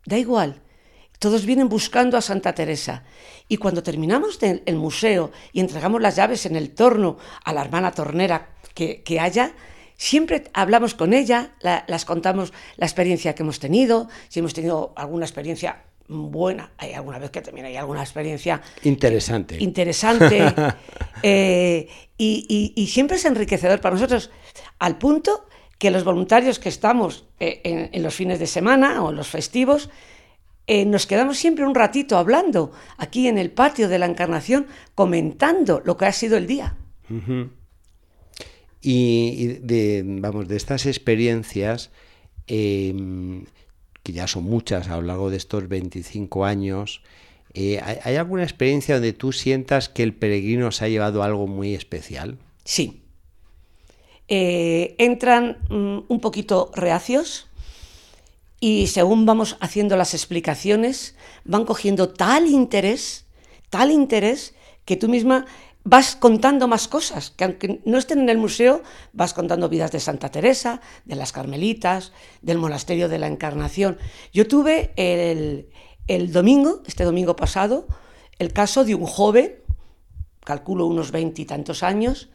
da 0.05 0.19
igual. 0.19 0.61
Todos 1.19 1.45
vienen 1.45 1.69
buscando 1.69 2.17
a 2.17 2.23
Santa 2.23 2.55
Teresa. 2.55 3.05
Y 3.49 3.59
cuando 3.59 3.83
terminamos 3.83 4.39
el 4.41 4.77
museo 4.77 5.33
y 5.53 5.61
entregamos 5.61 6.01
las 6.01 6.17
llaves 6.17 6.47
en 6.47 6.57
el 6.57 6.71
torno 6.71 7.19
a 7.45 7.53
la 7.53 7.63
hermana 7.63 7.93
tornera 7.93 8.55
que, 8.75 9.21
haya, 9.21 9.53
siempre 9.97 10.45
hablamos 10.55 10.95
con 10.95 11.13
ella, 11.13 11.53
las 11.61 12.05
contamos 12.07 12.53
la 12.77 12.87
experiencia 12.87 13.35
que 13.35 13.43
hemos 13.43 13.59
tenido, 13.59 14.09
si 14.29 14.39
hemos 14.39 14.55
tenido 14.55 14.95
alguna 14.97 15.27
experiencia 15.27 15.83
buena. 16.11 16.73
Hay 16.77 16.93
alguna 16.93 17.19
vez 17.19 17.31
que 17.31 17.41
también 17.41 17.67
hay 17.67 17.77
alguna 17.77 18.01
experiencia 18.01 18.61
interesante. 18.83 19.57
Interesante. 19.63 20.53
Eh, 21.23 21.87
y, 22.17 22.87
siempre 22.91 23.19
es 23.19 23.27
enriquecedor 23.27 23.79
para 23.83 23.95
nosotros, 23.95 24.31
al 24.79 24.97
punto 24.97 25.47
que 25.79 25.91
los 25.91 26.03
voluntarios 26.03 26.59
que 26.59 26.71
estamos 26.71 27.27
eh, 27.41 27.61
en, 27.93 28.03
los 28.03 28.15
fines 28.15 28.39
de 28.39 28.47
semana 28.47 29.03
o 29.03 29.11
en 29.11 29.17
los 29.17 29.29
festivos, 29.29 29.91
eh, 30.67 30.87
nos 30.87 31.07
quedamos 31.07 31.37
siempre 31.37 31.67
un 31.67 31.75
ratito 31.75 32.17
hablando 32.17 32.73
aquí 32.97 33.29
en 33.29 33.37
el 33.37 33.51
patio 33.51 33.91
de 33.91 33.99
la 33.99 34.07
Encarnación, 34.07 34.67
comentando 34.95 35.83
lo 35.85 35.99
que 35.99 36.07
ha 36.07 36.13
sido 36.13 36.39
el 36.39 36.47
día. 36.47 36.79
Y, 38.81 39.47
de, 39.61 40.03
vamos, 40.07 40.49
de 40.49 40.57
estas 40.57 40.87
experiencias, 40.87 41.91
que 44.03 44.13
ya 44.13 44.27
son 44.27 44.45
muchas 44.45 44.89
a 44.89 44.97
lo 44.97 45.03
largo 45.03 45.31
de 45.31 45.37
estos 45.37 45.69
25 45.69 46.45
años, 46.45 47.03
eh, 47.53 47.81
¿hay 48.05 48.17
alguna 48.17 48.45
experiencia 48.45 48.95
donde 48.95 49.13
tú 49.13 49.33
sientas 49.33 49.89
que 49.89 50.03
el 50.03 50.15
peregrino 50.15 50.71
se 50.71 50.85
ha 50.85 50.89
llevado 50.89 51.23
algo 51.23 51.47
muy 51.47 51.75
especial? 51.75 52.39
Sí. 52.65 53.03
Eh, 54.29 54.95
entran 54.99 55.59
mm, 55.69 56.05
un 56.07 56.21
poquito 56.21 56.71
reacios 56.75 57.49
y 58.61 58.87
según 58.87 59.27
vamos 59.27 59.57
haciendo 59.61 59.97
las 59.97 60.15
explicaciones, 60.15 61.17
van 61.45 61.65
cogiendo 61.65 62.11
tal 62.11 62.47
interés, 62.47 63.27
tal 63.71 63.91
interés, 63.91 64.55
que 64.85 64.97
tú 64.97 65.09
misma 65.09 65.47
vas 65.85 66.17
contando 66.17 66.69
más 66.69 66.89
cosas, 66.89 67.31
que 67.31 67.45
aunque 67.45 67.81
no 67.85 67.99
estén 67.99 68.21
en 68.21 68.29
el 68.29 68.39
museo, 68.39 68.83
vas 69.13 69.33
contando 69.33 69.69
vidas 69.69 69.93
de 69.93 70.01
Santa 70.01 70.31
Teresa, 70.31 70.81
de 71.05 71.17
las 71.17 71.33
Carmelitas, 71.33 72.13
del 72.43 72.59
Monasterio 72.59 73.09
de 73.09 73.19
la 73.19 73.27
Encarnación. 73.27 73.99
Yo 74.33 74.47
tuve 74.47 74.93
el, 74.97 76.33
domingo, 76.33 76.83
este 76.87 77.05
domingo 77.05 77.37
pasado, 77.37 77.87
el 78.39 78.53
caso 78.53 78.85
de 78.85 78.95
un 78.95 79.07
joven, 79.07 79.57
calculo 80.45 80.87
unos 80.87 81.13
veintitantos 81.13 81.83
años, 81.83 82.29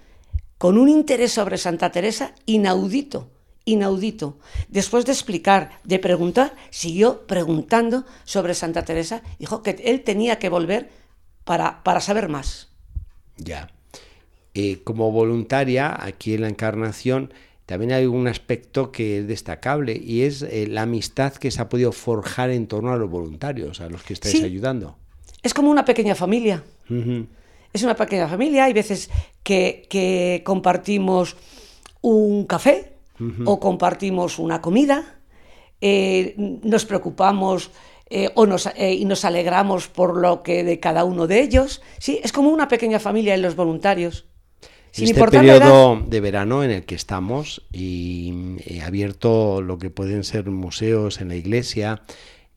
con 0.58 0.78
un 0.78 0.90
interés 0.90 1.34
sobre 1.34 1.58
Santa 1.58 1.92
Teresa 1.92 2.34
inaudito, 2.46 3.30
inaudito. 3.66 4.40
Después 4.70 5.06
de 5.06 5.12
explicar, 5.12 5.82
de 5.84 6.00
preguntar, 6.00 6.56
siguió 6.72 7.28
preguntando 7.28 8.06
sobre 8.24 8.56
Santa 8.56 8.86
Teresa, 8.86 9.22
dijo 9.38 9.62
que 9.62 9.72
él 9.84 10.04
tenía 10.04 10.40
que 10.40 10.50
volver 10.50 10.90
para, 11.44 11.84
para 11.84 12.00
saber 12.00 12.30
más. 12.30 12.75
Ya. 13.38 13.70
eh, 14.54 14.82
como 14.84 15.12
voluntaria 15.12 15.96
aquí 16.00 16.34
en 16.34 16.42
la 16.42 16.50
Encarnación 16.50 17.32
también 17.66 17.94
hay 17.94 18.06
un 18.06 18.28
aspecto 18.28 18.92
que 18.92 19.20
es 19.20 19.28
destacable 19.28 20.00
y 20.02 20.22
es 20.22 20.44
eh, 20.44 20.68
la 20.68 20.84
amistad 20.84 21.34
que 21.34 21.50
se 21.50 21.62
ha 21.62 21.70
podido 21.70 21.92
forjar 21.92 22.52
en 22.52 22.68
torno 22.68 22.94
a 22.94 22.98
los 22.98 23.10
voluntarios, 23.10 23.82
a 23.82 23.90
los 23.90 24.04
que 24.04 24.14
estáis 24.14 24.44
ayudando. 24.44 24.98
Es 25.42 25.54
como 25.54 25.72
una 25.72 25.84
pequeña 25.84 26.14
familia. 26.14 26.64
Es 27.74 27.84
una 27.84 27.96
pequeña 27.96 28.28
familia. 28.28 28.66
Hay 28.66 28.74
veces 28.74 29.10
que, 29.42 30.42
compartimos 30.46 31.36
un 32.02 32.46
café 32.46 32.94
o 33.46 33.60
compartimos 33.60 34.38
una 34.38 34.62
comida. 34.62 35.20
Eh, 35.82 36.36
nos 36.38 36.86
preocupamos 36.86 37.72
eh, 38.10 38.30
o 38.36 38.46
nos, 38.46 38.70
y 38.78 39.06
nos 39.06 39.26
alegramos 39.26 39.88
por 39.88 40.18
lo 40.18 40.44
que 40.44 40.64
de 40.64 40.80
cada 40.80 41.04
uno 41.04 41.28
de 41.28 41.42
ellos. 41.42 41.82
Sí, 42.00 42.20
es 42.24 42.32
como 42.32 42.50
una 42.50 42.68
pequeña 42.68 43.00
familia 43.00 43.34
en 43.34 43.42
los 43.42 43.56
voluntarios 43.56 44.26
este 45.04 45.26
periodo 45.26 46.02
de 46.08 46.22
verano 46.22 46.64
en 46.64 46.72
el 46.72 46.86
que 46.86 46.96
estamos 46.96 47.64
y 47.72 48.58
he 48.66 48.82
abierto 48.82 49.62
lo 49.62 49.78
que 49.78 49.90
pueden 49.90 50.24
ser 50.24 50.50
museos 50.50 51.20
en 51.20 51.30
la 51.30 51.36
iglesia, 51.36 52.04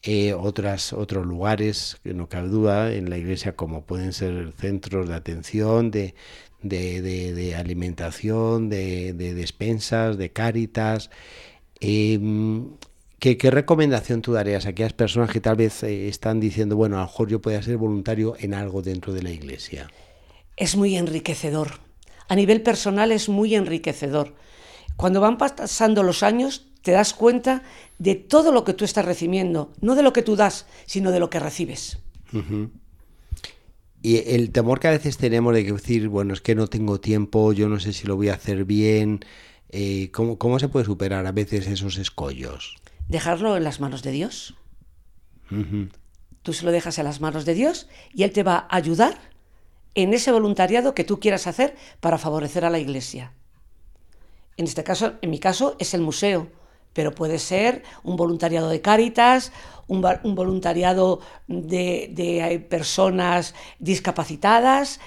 eh, 0.02 0.35
otras, 0.35 0.93
otros 0.93 1.26
lugares, 1.26 1.97
que 2.05 2.14
no 2.14 2.28
cabe 2.28 2.49
duda, 2.49 2.93
en 2.93 3.11
la 3.11 3.19
iglesia 3.19 3.57
como 3.57 3.85
pueden 3.85 4.12
ser 4.12 4.52
centros 4.57 5.09
de 5.09 5.14
atención, 5.17 5.90
de, 5.90 6.14
de, 6.62 7.55
alimentación, 7.57 8.69
de, 8.69 9.12
despensas, 9.12 10.17
de 10.17 10.31
cáritas. 10.31 11.11
Em, 11.81 12.71
¿qué, 13.19 13.37
recomendación 13.51 14.23
tú 14.23 14.33
darías 14.33 14.67
a 14.67 14.71
aquellas 14.71 14.93
personas 14.93 15.31
que 15.31 15.41
tal 15.41 15.57
vez 15.57 15.83
eh, 15.83 16.09
están 16.09 16.41
diciendo, 16.41 16.77
bueno, 16.77 16.97
a 16.97 17.01
lo 17.01 17.07
mejor 17.07 17.29
yo 17.29 17.41
pueda 17.41 17.63
ser 17.63 17.77
voluntario 17.77 18.35
en 18.39 18.55
algo 18.55 18.83
dentro 18.83 19.13
de 19.13 19.23
la 19.23 19.31
iglesia? 19.31 19.91
Es 20.57 20.77
muy 20.77 20.97
enriquecedor 20.97 21.89
a 22.29 22.37
nivel 22.37 22.61
personal 22.63 23.11
es 23.11 23.29
muy 23.29 23.55
enriquecedor. 23.55 24.35
Cuando 24.97 25.21
van 25.21 25.39
pasando 25.39 26.03
los 26.03 26.23
años, 26.23 26.67
te 26.83 26.93
das 26.93 27.15
cuenta 27.15 27.63
de 27.99 28.15
todo 28.15 28.53
lo 28.53 28.65
que 28.65 28.75
tú 28.75 28.85
estás 28.85 29.05
recibiendo, 29.05 29.73
no 29.81 29.95
de 29.95 30.03
lo 30.03 30.13
que 30.13 30.23
tú 30.23 30.37
das, 30.37 30.67
sino 30.87 31.11
de 31.11 31.21
lo 31.21 31.31
que 31.31 31.41
recibes. 31.41 31.99
Y 34.03 34.17
el 34.35 34.51
temor 34.51 34.79
que 34.79 34.89
a 34.89 34.93
veces 34.93 35.17
tenemos 35.17 35.55
de 35.55 35.65
decir, 35.65 36.09
bueno, 36.09 36.35
es 36.35 36.41
que 36.41 36.55
no 36.55 36.69
tengo 36.69 37.01
tiempo, 37.01 37.53
yo 37.53 37.69
no 37.69 37.81
sé 37.81 37.93
si 37.93 38.07
lo 38.07 38.17
voy 38.17 38.29
a 38.29 38.35
hacer 38.35 38.65
bien, 38.65 39.21
eh, 39.71 40.11
¿cómo, 40.13 40.59
se 40.59 40.69
puede 40.69 40.85
superar 40.85 41.27
a 41.27 41.33
veces 41.33 41.67
esos 41.67 41.97
escollos? 41.97 42.77
Dejarlo 43.09 43.57
en 43.57 43.65
las 43.65 43.81
manos 43.81 44.03
de 44.03 44.12
Dios. 44.12 44.55
Tú 46.43 46.53
se 46.53 46.65
lo 46.65 46.71
dejas 46.71 46.99
en 46.99 47.05
las 47.05 47.21
manos 47.21 47.45
de 47.45 47.55
Dios 47.55 47.88
y 48.12 48.23
Él 48.23 48.33
te 48.33 48.43
va 48.43 48.67
a 48.69 48.77
ayudar 48.77 49.19
en 49.95 50.15
ese 50.15 50.31
voluntariado 50.31 50.95
que 50.95 51.05
tú 51.05 51.19
quieras 51.19 51.47
hacer 51.47 51.75
para 52.00 52.19
favorecer 52.19 52.65
a 52.65 52.71
la 52.71 52.79
iglesia. 52.79 53.33
En 54.57 54.67
este 54.67 54.85
caso, 54.85 55.15
en 55.23 55.31
mi 55.31 55.38
caso, 55.38 55.77
es 55.79 55.95
el 55.95 56.03
museo, 56.03 56.50
pero 56.93 57.15
puede 57.15 57.38
ser 57.38 57.83
un 58.03 58.17
voluntariado 58.17 58.69
de 58.69 58.81
Cáritas, 58.81 59.53
un, 59.87 60.03
voluntariado 60.35 61.21
de, 61.47 62.11
de 62.12 62.59
personas 62.61 63.55
discapacitadas. 63.79 65.00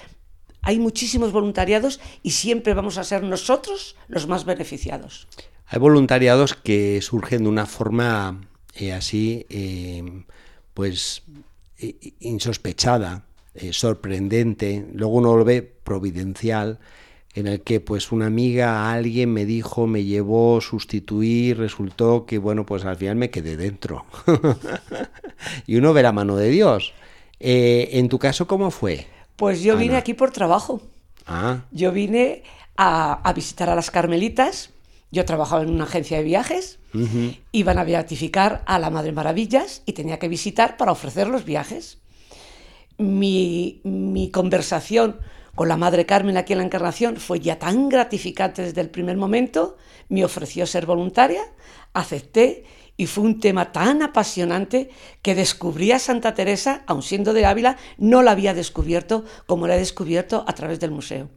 Hay 0.62 0.78
muchísimos 0.78 1.32
voluntariados 1.32 2.00
y 2.22 2.32
siempre 2.32 2.74
vamos 2.74 2.98
a 2.98 3.04
ser 3.04 3.22
nosotros 3.22 3.96
los 4.08 4.26
más 4.26 4.44
beneficiados. 4.44 5.28
Hay 5.72 5.78
voluntariados 5.78 6.52
que 6.52 7.00
surgen 7.00 7.44
de 7.44 7.48
una 7.48 7.64
forma 7.64 8.42
eh, 8.74 8.92
así, 8.92 9.46
eh, 9.48 10.22
pues 10.74 11.22
insospechada. 12.20 13.24
Eh, 13.54 13.72
sorprendente, 13.72 14.86
luego 14.92 15.14
uno 15.14 15.34
lo 15.34 15.46
ve 15.46 15.62
providencial, 15.62 16.78
en 17.34 17.46
el 17.46 17.62
que 17.62 17.80
pues 17.80 18.12
una 18.12 18.26
amiga, 18.26 18.92
alguien 18.92 19.32
me 19.32 19.46
dijo, 19.46 19.86
me 19.86 20.04
llevó, 20.04 20.60
sustituir, 20.60 21.56
resultó 21.56 22.26
que 22.26 22.36
bueno, 22.36 22.66
pues 22.66 22.84
al 22.84 22.96
final 22.96 23.16
me 23.16 23.30
quedé 23.30 23.56
dentro. 23.56 24.04
y 25.66 25.76
uno 25.76 25.94
ve 25.94 26.02
la 26.02 26.12
mano 26.12 26.36
de 26.36 26.50
Dios. 26.50 26.92
En 27.40 28.10
tu 28.10 28.18
caso, 28.18 28.46
¿cómo 28.46 28.70
fue? 28.70 29.06
Pues 29.36 29.62
yo 29.62 29.78
vine 29.78 29.96
aquí 29.96 30.12
por 30.12 30.32
trabajo. 30.32 30.82
Ah. 31.26 31.60
Yo 31.70 31.92
vine 31.92 32.42
a, 32.76 33.32
visitar 33.34 33.70
a 33.70 33.74
las 33.74 33.90
Carmelitas. 33.90 34.70
Yo 35.12 35.24
trabajaba 35.24 35.62
en 35.62 35.70
una 35.70 35.84
agencia 35.84 36.16
de 36.16 36.24
viajes. 36.24 36.80
Iban 37.52 37.78
a 37.78 37.84
beatificar 37.84 38.62
a 38.66 38.78
la 38.80 38.90
Madre 38.90 39.12
Maravillas 39.12 39.82
y 39.86 39.92
tenía 39.92 40.18
que 40.18 40.28
visitar 40.28 40.76
para 40.76 40.90
ofrecer 40.90 41.28
los 41.28 41.44
viajes 41.44 42.02
mi, 43.02 44.30
conversación 44.32 45.18
con 45.54 45.68
la 45.68 45.76
Madre 45.76 46.06
Carmen 46.06 46.36
aquí 46.36 46.52
en 46.52 46.60
la 46.60 46.64
Encarnación 46.64 47.16
fue 47.16 47.40
ya 47.40 47.58
tan 47.58 47.88
gratificante 47.88 48.62
desde 48.62 48.80
el 48.80 48.90
primer 48.90 49.16
momento, 49.16 49.76
me 50.08 50.24
ofreció 50.24 50.66
ser 50.66 50.86
voluntaria, 50.86 51.42
acepté 51.92 52.64
y 52.96 53.06
fue 53.06 53.24
un 53.24 53.40
tema 53.40 53.72
tan 53.72 54.02
apasionante 54.02 54.90
que 55.20 55.34
descubrí 55.34 55.92
a 55.92 55.98
Santa 55.98 56.34
Teresa, 56.34 56.84
aun 56.86 57.02
siendo 57.02 57.32
de 57.32 57.44
Ávila, 57.44 57.76
no 57.98 58.22
la 58.22 58.30
había 58.30 58.54
descubierto 58.54 59.24
como 59.46 59.66
la 59.66 59.76
he 59.76 59.78
descubierto 59.78 60.44
a 60.46 60.54
través 60.54 60.80
del 60.80 60.90
museo. 60.90 61.28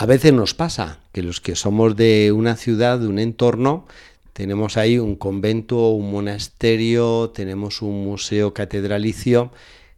A 0.00 0.06
veces 0.06 0.32
nos 0.32 0.54
pasa 0.54 1.00
que 1.10 1.22
los 1.22 1.40
que 1.40 1.56
somos 1.56 1.96
de 1.96 2.30
una 2.30 2.54
ciudad, 2.54 3.00
de 3.00 3.08
un 3.08 3.18
entorno, 3.18 3.84
tenemos 4.32 4.76
ahí 4.76 4.96
un 4.96 5.16
convento, 5.16 5.88
un 5.88 6.12
monasterio, 6.12 7.30
tenemos 7.30 7.82
un 7.82 8.04
museo 8.04 8.54
catedralicio 8.54 9.50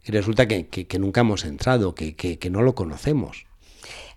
y 0.03 0.11
resulta 0.11 0.47
que, 0.47 0.87
nunca 0.99 1.21
hemos 1.21 1.45
entrado, 1.45 1.93
que, 1.93 2.49
no 2.49 2.63
lo 2.63 2.73
conocemos. 2.73 3.45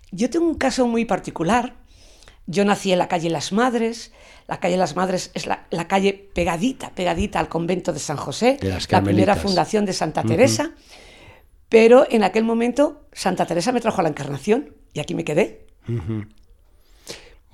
Yo 0.09 0.31
tengo 0.31 0.47
un 0.47 0.55
caso 0.55 0.87
muy 0.87 1.05
particular. 1.05 1.75
Yo 2.47 2.65
nací 2.65 2.91
en 2.91 2.97
la 2.97 3.07
calle 3.07 3.29
Las 3.29 3.51
Madres. 3.51 4.11
La 4.47 4.59
calle 4.59 4.77
Las 4.77 4.95
Madres 4.95 5.29
es 5.35 5.45
la, 5.45 5.87
calle 5.87 6.13
pegadita, 6.33 6.95
pegadita 6.95 7.39
al 7.39 7.47
convento 7.47 7.93
de 7.93 7.99
San 7.99 8.17
José, 8.17 8.57
la 8.89 9.03
primera 9.03 9.35
fundación 9.35 9.85
de 9.85 9.93
Santa 9.93 10.23
Teresa. 10.23 10.71
Pero 11.69 12.07
en 12.09 12.23
aquel 12.23 12.43
momento 12.43 13.05
Santa 13.13 13.45
Teresa 13.45 13.71
me 13.71 13.81
trajo 13.81 13.99
a 13.99 14.03
la 14.03 14.09
Encarnación 14.09 14.73
y 14.91 14.99
aquí 14.99 15.13
me 15.13 15.23
quedé. 15.23 15.64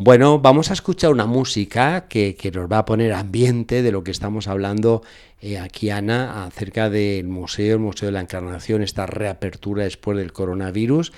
Bueno, 0.04 0.40
vamos 0.40 0.72
a 0.72 0.74
escuchar 0.74 1.12
una 1.12 1.28
música 1.28 2.08
que, 2.08 2.52
nos 2.56 2.72
va 2.72 2.80
a 2.80 2.86
poner 2.86 3.14
ambiente 3.14 3.84
de 3.84 3.92
lo 3.92 4.04
que 4.04 4.10
estamos 4.10 4.48
hablando 4.48 5.04
eh, 5.42 5.60
aquí, 5.60 5.92
Ana, 5.92 6.46
acerca 6.46 6.90
del 6.90 7.28
museo, 7.28 7.76
el 7.76 7.82
Museo 7.82 8.08
de 8.08 8.14
la 8.14 8.22
Encarnación, 8.22 8.82
esta 8.82 9.06
reapertura 9.06 9.84
después 9.84 10.18
del 10.18 10.34
coronavirus. 10.34 11.14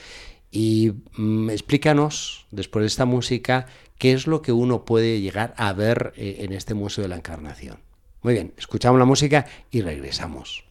Y 0.51 0.91
mm, 1.15 1.50
explícanos, 1.50 2.46
después 2.51 2.84
de 2.84 2.88
esta 2.88 3.05
música, 3.05 3.67
qué 3.98 4.12
es 4.12 4.27
lo 4.27 4.41
que 4.41 4.51
uno 4.51 4.84
puede 4.84 5.22
llegar 5.22 5.53
a 5.55 5.72
ver 5.72 6.12
eh, 6.17 6.39
en 6.39 6.51
este 6.51 6.74
Museo 6.74 7.03
de 7.03 7.08
la 7.08 7.15
Encarnación. 7.15 7.77
Muy 8.22 8.34
bien, 8.34 8.53
escuchamos 8.58 9.00
la 9.00 9.05
música 9.05 9.46
y 9.72 9.79
regresamos. 9.79 10.65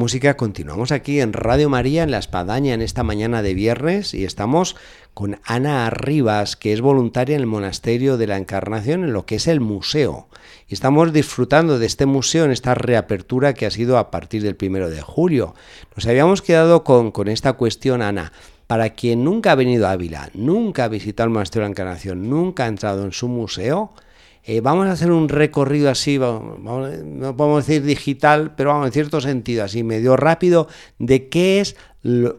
música 0.00 0.38
continuamos 0.38 0.92
aquí 0.92 1.20
en 1.20 1.34
Radio 1.34 1.68
María, 1.68 2.02
en 2.02 2.10
La 2.10 2.16
Espadaña, 2.16 2.72
en 2.72 2.80
esta 2.80 3.02
mañana 3.02 3.42
de 3.42 3.52
viernes 3.52 4.14
y 4.14 4.24
estamos 4.24 4.74
con 5.12 5.38
Ana 5.44 5.86
Arribas, 5.86 6.56
que 6.56 6.72
es 6.72 6.80
voluntaria 6.80 7.34
en 7.34 7.42
el 7.42 7.46
Monasterio 7.46 8.16
de 8.16 8.26
la 8.26 8.38
Encarnación, 8.38 9.04
en 9.04 9.12
lo 9.12 9.26
que 9.26 9.34
es 9.34 9.46
el 9.46 9.60
museo. 9.60 10.28
Y 10.68 10.72
estamos 10.72 11.12
disfrutando 11.12 11.78
de 11.78 11.84
este 11.84 12.06
museo 12.06 12.46
en 12.46 12.50
esta 12.50 12.74
reapertura 12.74 13.52
que 13.52 13.66
ha 13.66 13.70
sido 13.70 13.98
a 13.98 14.10
partir 14.10 14.42
del 14.42 14.56
primero 14.56 14.88
de 14.88 15.02
julio. 15.02 15.54
Nos 15.94 16.06
habíamos 16.06 16.40
quedado 16.40 16.82
con, 16.82 17.10
con 17.10 17.28
esta 17.28 17.52
cuestión, 17.52 18.00
Ana. 18.00 18.32
Para 18.66 18.94
quien 18.94 19.22
nunca 19.22 19.52
ha 19.52 19.54
venido 19.54 19.86
a 19.86 19.92
Ávila, 19.92 20.30
nunca 20.32 20.84
ha 20.84 20.88
visitado 20.88 21.26
el 21.26 21.34
Monasterio 21.34 21.64
de 21.64 21.68
la 21.68 21.72
Encarnación, 21.72 22.30
nunca 22.30 22.64
ha 22.64 22.68
entrado 22.68 23.04
en 23.04 23.12
su 23.12 23.28
museo, 23.28 23.92
eh, 24.44 24.60
vamos 24.60 24.86
a 24.86 24.92
hacer 24.92 25.10
un 25.12 25.28
recorrido 25.28 25.90
así, 25.90 26.18
no 26.18 27.36
podemos 27.36 27.66
decir 27.66 27.82
digital, 27.82 28.54
pero 28.56 28.70
vamos 28.70 28.86
en 28.86 28.92
cierto 28.92 29.20
sentido, 29.20 29.64
así 29.64 29.82
medio 29.82 30.16
rápido, 30.16 30.66
de 30.98 31.28
qué 31.28 31.60
es 31.60 31.76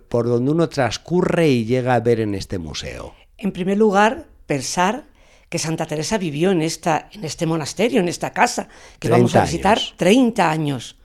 por 0.10 0.28
donde 0.28 0.52
uno 0.52 0.68
transcurre 0.68 1.50
y 1.50 1.66
llega 1.66 1.94
a 1.94 2.00
ver 2.00 2.20
en 2.20 2.34
este 2.34 2.58
museo. 2.58 3.14
En 3.38 3.52
primer 3.52 3.78
lugar, 3.78 4.26
pensar 4.48 5.06
que 5.48 5.60
Santa 5.60 5.86
Teresa 5.86 6.18
vivió 6.18 6.52
en, 6.52 6.62
esta, 6.62 7.10
en 7.12 7.24
este 7.24 7.46
monasterio, 7.46 8.00
en 8.00 8.08
esta 8.08 8.32
casa, 8.32 8.68
que 9.00 9.10
vamos 9.10 9.36
a 9.36 9.44
visitar 9.44 9.80
30 9.98 10.50
años, 10.50 10.98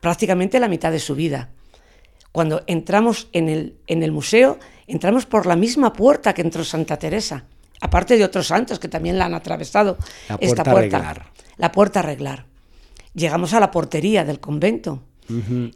prácticamente 0.00 0.60
la 0.60 0.68
mitad 0.68 0.92
de 0.92 1.00
su 1.00 1.14
vida. 1.14 1.50
Cuando 2.32 2.62
entramos 2.66 3.28
en 3.32 3.48
el, 3.48 3.76
en 3.86 4.02
el 4.02 4.12
museo, 4.12 4.58
entramos 4.86 5.26
por 5.26 5.46
la 5.46 5.56
misma 5.56 5.92
puerta 5.92 6.32
que 6.32 6.42
entró 6.42 6.64
Santa 6.64 6.96
Teresa 6.96 7.44
aparte 7.80 8.16
de 8.16 8.24
otros 8.24 8.48
santos 8.48 8.78
que 8.78 8.88
también 8.88 9.18
la 9.18 9.26
han 9.26 9.34
atravesado 9.34 9.98
la 10.28 10.36
esta 10.40 10.64
puerta. 10.64 11.30
La 11.56 11.72
puerta 11.72 12.00
a 12.00 12.02
arreglar. 12.02 12.46
Llegamos 13.14 13.52
a 13.52 13.60
la 13.60 13.70
portería 13.70 14.24
del 14.24 14.40
convento 14.40 15.02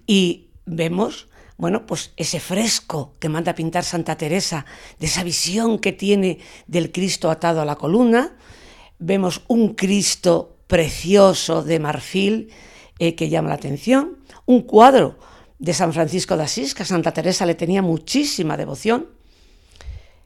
y 0.07 0.49
vemos, 0.65 1.29
bueno, 1.57 1.87
pues 1.87 2.13
ese 2.17 2.41
fresco 2.41 3.15
que 3.19 3.29
manda 3.29 3.53
a 3.53 3.55
pintar 3.55 3.85
Santa 3.85 4.17
Teresa, 4.17 4.65
de 4.99 5.07
esa 5.07 5.25
visión 5.25 5.79
que 5.79 5.93
tiene 5.93 6.39
del 6.67 6.93
Cristo 6.93 7.31
atado 7.31 7.61
a 7.61 7.65
la 7.65 7.77
columna. 7.77 8.37
Vemos 8.99 9.43
un 9.49 9.75
Cristo 9.75 10.57
precioso 10.67 11.63
de 11.63 11.81
marfil 11.81 12.51
eh, 12.99 13.15
que 13.15 13.29
llama 13.29 13.49
la 13.49 13.57
atención, 13.57 14.19
un 14.47 14.63
cuadro 14.63 15.19
de 15.59 15.75
San 15.75 15.93
Francisco 15.93 16.37
de 16.37 16.45
Asís, 16.45 16.75
que 16.75 16.83
a 16.83 16.87
Santa 16.87 17.13
Teresa 17.13 17.45
le 17.47 17.55
tenía 17.55 17.83
muchísima 17.83 18.57
devoción, 18.57 19.09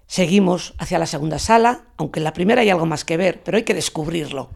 Seguimos 0.06 0.74
hacia 0.78 0.98
la 0.98 1.06
segunda 1.06 1.38
sala, 1.38 1.86
aunque 1.96 2.20
en 2.20 2.24
la 2.24 2.32
primera 2.32 2.62
hay 2.62 2.70
algo 2.70 2.86
más 2.86 3.04
que 3.04 3.16
ver, 3.16 3.42
pero 3.42 3.56
hay 3.56 3.64
que 3.64 3.74
descubrirlo. 3.74 4.50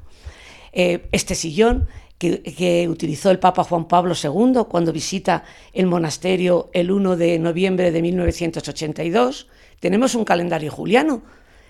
Eh, 0.73 1.09
este 1.13 1.35
sillón 1.35 1.89
que, 2.21 2.87
utilizó 2.89 3.31
el 3.31 3.39
Papa 3.39 3.65
Juan 3.65 3.89
Pablo 3.89 4.15
II 4.15 4.65
cuando 4.69 4.93
visita 4.93 5.43
el 5.73 5.87
monasterio 5.87 6.69
el 6.75 6.91
1 6.91 7.17
de 7.17 7.39
noviembre 7.39 7.91
de 7.91 8.03
1982. 8.03 9.49
Tenemos 9.81 10.15
un 10.15 10.25
calendario 10.25 10.71
juliano. 10.71 11.23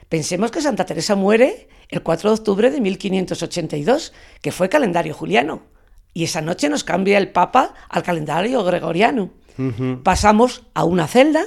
Pensemos 0.08 0.50
que 0.50 0.60
Santa 0.60 0.84
Teresa 0.84 1.14
muere 1.14 1.68
el 1.88 2.02
4 2.02 2.30
de 2.30 2.34
octubre 2.34 2.70
de 2.70 2.80
1582, 2.80 4.12
que 4.42 4.50
fue 4.50 4.68
calendario 4.68 5.14
juliano. 5.14 5.62
Y 6.12 6.24
esa 6.24 6.40
noche 6.40 6.68
nos 6.68 6.82
cambia 6.82 7.16
el 7.18 7.30
Papa 7.30 7.74
al 7.88 8.02
calendario 8.02 8.64
gregoriano. 8.64 9.30
Pasamos 10.02 10.64
a 10.74 10.84
una 10.84 11.06
celda 11.06 11.44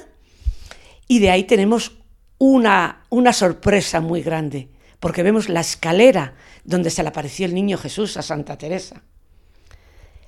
y 1.08 1.20
de 1.20 1.32
ahí 1.32 1.44
tenemos 1.44 2.03
una, 2.44 3.06
una 3.10 3.32
sorpresa 3.32 4.02
muy 4.02 4.22
grande, 4.22 4.68
porque 5.00 5.24
vemos 5.24 5.48
la 5.48 5.62
escalera 5.62 6.34
donde 6.66 6.90
se 6.90 7.02
le 7.02 7.08
apareció 7.08 7.46
el 7.46 7.54
niño 7.54 7.78
Jesús 7.78 8.18
a 8.18 8.22
Santa 8.22 8.58
Teresa. 8.58 9.02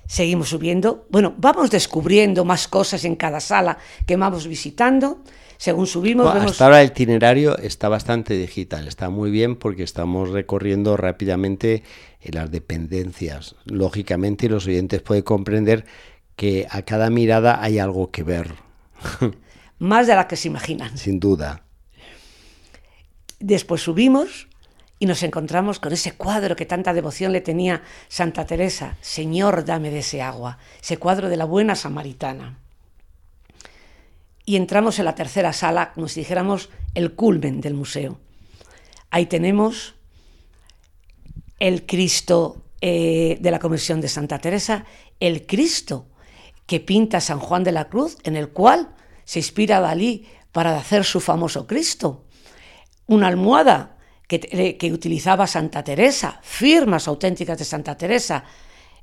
Seguimos 0.06 0.48
subiendo, 0.48 1.06
bueno, 1.10 1.34
vamos 1.36 1.70
descubriendo 1.70 2.46
más 2.46 2.68
cosas 2.68 3.04
en 3.04 3.16
cada 3.16 3.40
sala 3.40 3.76
que 4.06 4.16
vamos 4.16 4.46
visitando. 4.46 5.22
Según 5.58 5.86
subimos, 5.86 6.32
vemos... 6.32 6.52
Hasta 6.52 6.64
ahora 6.64 6.80
el 6.80 6.88
itinerario 6.88 7.58
está 7.58 7.90
bastante 7.90 8.34
digital, 8.34 8.88
está 8.88 9.10
muy 9.10 9.30
bien 9.30 9.56
porque 9.56 9.82
estamos 9.82 10.30
recorriendo 10.30 10.96
rápidamente 10.96 11.82
las 12.22 12.50
dependencias. 12.50 13.56
Lógicamente, 13.66 14.48
los 14.48 14.66
oyentes 14.66 15.02
pueden 15.02 15.22
comprender 15.22 15.84
que 16.34 16.66
a 16.70 16.80
cada 16.80 17.10
mirada 17.10 17.62
hay 17.62 17.78
algo 17.78 18.10
que 18.10 18.22
ver. 18.22 18.54
Más 19.78 20.06
de 20.06 20.14
la 20.14 20.26
que 20.28 20.36
se 20.36 20.48
imaginan. 20.48 20.96
Sin 20.96 21.20
duda. 21.20 21.65
Después 23.38 23.82
subimos 23.82 24.48
y 24.98 25.06
nos 25.06 25.22
encontramos 25.22 25.78
con 25.78 25.92
ese 25.92 26.12
cuadro 26.12 26.56
que 26.56 26.64
tanta 26.64 26.94
devoción 26.94 27.32
le 27.32 27.42
tenía 27.42 27.82
Santa 28.08 28.46
Teresa, 28.46 28.96
Señor, 29.00 29.64
dame 29.64 29.90
de 29.90 29.98
ese 29.98 30.22
agua, 30.22 30.58
ese 30.80 30.96
cuadro 30.96 31.28
de 31.28 31.36
la 31.36 31.44
buena 31.44 31.74
samaritana. 31.74 32.58
Y 34.46 34.56
entramos 34.56 34.98
en 34.98 35.04
la 35.04 35.14
tercera 35.14 35.52
sala, 35.52 35.92
como 35.92 36.06
dijéramos 36.06 36.70
el 36.94 37.14
culmen 37.14 37.60
del 37.60 37.74
museo. 37.74 38.18
Ahí 39.10 39.26
tenemos 39.26 39.96
el 41.58 41.84
Cristo 41.84 42.62
eh, 42.80 43.38
de 43.40 43.50
la 43.50 43.58
Comisión 43.58 44.00
de 44.00 44.08
Santa 44.08 44.38
Teresa, 44.38 44.86
el 45.20 45.46
Cristo 45.46 46.06
que 46.66 46.80
pinta 46.80 47.20
San 47.20 47.38
Juan 47.38 47.64
de 47.64 47.72
la 47.72 47.88
Cruz, 47.88 48.16
en 48.24 48.36
el 48.36 48.50
cual 48.50 48.94
se 49.24 49.40
inspira 49.40 49.80
Dalí 49.80 50.26
para 50.52 50.76
hacer 50.76 51.04
su 51.04 51.20
famoso 51.20 51.66
Cristo 51.66 52.25
una 53.06 53.28
almohada 53.28 53.96
que, 54.26 54.90
utilizaba 54.92 55.46
Santa 55.46 55.84
Teresa, 55.84 56.40
firmas 56.42 57.06
auténticas 57.06 57.58
de 57.58 57.64
Santa 57.64 57.96
Teresa, 57.96 58.44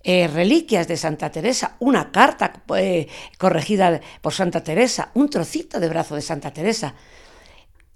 eh, 0.04 0.28
reliquias 0.28 0.88
de 0.88 0.98
Santa 0.98 1.32
Teresa, 1.32 1.78
una 1.80 2.12
carta 2.12 2.64
eh, 2.76 3.08
corregida 3.38 4.02
por 4.22 4.34
Santa 4.34 4.62
Teresa, 4.62 5.12
un 5.14 5.30
trocito 5.30 5.80
de 5.80 5.88
brazo 5.88 6.16
de 6.16 6.22
Santa 6.22 6.52
Teresa, 6.52 6.94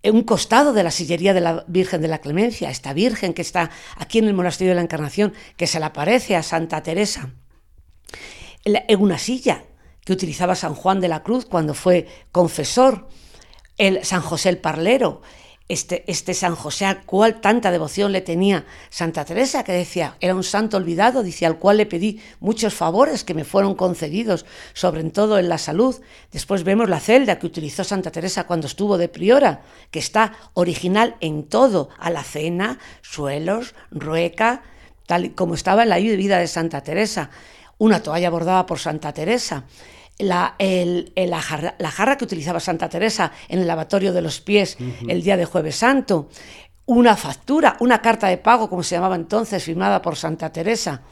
eh, 0.02 0.12
un 0.12 0.24
costado 0.24 0.72
de 0.72 0.84
la 0.84 0.92
sillería 0.92 1.34
de 1.34 1.42
la 1.42 1.66
Virgen 1.68 2.02
de 2.02 2.08
la 2.08 2.20
Clemencia, 2.20 2.70
esta 2.70 2.94
Virgen 2.94 3.34
que 3.34 3.42
está 3.42 3.72
aquí 3.98 4.20
en 4.20 4.26
el 4.26 4.34
Monasterio 4.34 4.72
de 4.72 4.76
la 4.76 4.84
Encarnación, 4.84 5.34
que 5.58 5.68
se 5.68 5.80
le 5.80 5.86
aparece 5.86 6.38
a 6.38 6.44
Santa 6.44 6.82
Teresa, 6.82 7.34
en 8.64 9.02
una 9.02 9.18
silla 9.18 9.66
que 10.06 10.14
utilizaba 10.14 10.56
San 10.56 10.76
Juan 10.76 11.02
de 11.02 11.10
la 11.10 11.24
Cruz 11.24 11.46
cuando 11.46 11.74
fue 11.74 12.08
confesor, 12.32 13.10
el 13.78 14.06
San 14.06 14.22
José 14.22 14.48
el 14.48 14.58
Parlero, 14.60 15.22
este, 15.70 16.04
este 16.08 16.34
San 16.34 16.56
José 16.56 16.86
al 16.86 17.04
cual 17.04 17.42
tanta 17.42 17.72
devoción 17.72 18.12
le 18.12 18.22
tenía 18.22 18.66
Santa 18.90 19.26
Teresa, 19.26 19.64
que 19.64 19.74
decía, 19.74 20.16
era 20.22 20.36
un 20.36 20.44
santo 20.44 20.78
olvidado, 20.78 21.24
dice, 21.24 21.46
al 21.46 21.58
cual 21.58 21.78
le 21.78 21.86
pedí 21.86 22.22
muchos 22.40 22.74
favores 22.74 23.24
que 23.24 23.34
me 23.34 23.44
fueron 23.44 23.76
concedidos, 23.76 24.46
sobre 24.74 25.04
todo 25.06 25.38
en 25.38 25.50
la 25.50 25.58
salud. 25.58 25.96
Después 26.32 26.64
vemos 26.64 26.90
la 26.90 27.00
celda 27.00 27.40
que 27.40 27.48
utilizó 27.48 27.84
Santa 27.84 28.12
Teresa 28.12 28.46
cuando 28.46 28.68
estuvo 28.68 28.98
de 28.98 29.10
priora, 29.10 29.62
que 29.92 30.00
está 30.00 30.34
original 30.54 31.16
en 31.20 31.44
todo, 31.44 31.90
a 32.00 32.10
la 32.10 32.24
cena, 32.24 32.80
suelos, 33.02 33.76
rueca, 33.92 34.64
tal 35.06 35.36
como 35.36 35.54
estaba 35.54 35.84
en 35.84 35.90
la 35.90 35.98
vida 35.98 36.40
de 36.40 36.48
Santa 36.48 36.82
Teresa. 36.82 37.30
Una 37.78 38.02
toalla 38.02 38.30
bordada 38.30 38.66
por 38.66 38.80
Santa 38.80 39.14
Teresa 39.14 39.66
la, 40.20 40.56
la, 40.58 41.42
jarra, 41.42 42.18
que 42.18 42.26
utilizaba 42.26 42.60
Santa 42.60 42.90
Teresa 42.90 43.32
en 43.48 43.60
el 43.60 43.68
lavatorio 43.68 44.14
de 44.14 44.22
los 44.22 44.42
pies 44.42 44.78
el 45.08 45.22
día 45.22 45.38
de 45.38 45.46
Jueves 45.46 45.76
Santo, 45.76 46.30
una 46.86 47.16
factura, 47.16 47.78
una 47.82 48.02
carta 48.02 48.28
de 48.28 48.38
pago, 48.38 48.70
como 48.70 48.84
se 48.84 48.96
llamaba 48.96 49.16
entonces, 49.16 49.64
firmada 49.64 50.02
por 50.02 50.16
Santa 50.16 50.52
Teresa. 50.52 51.04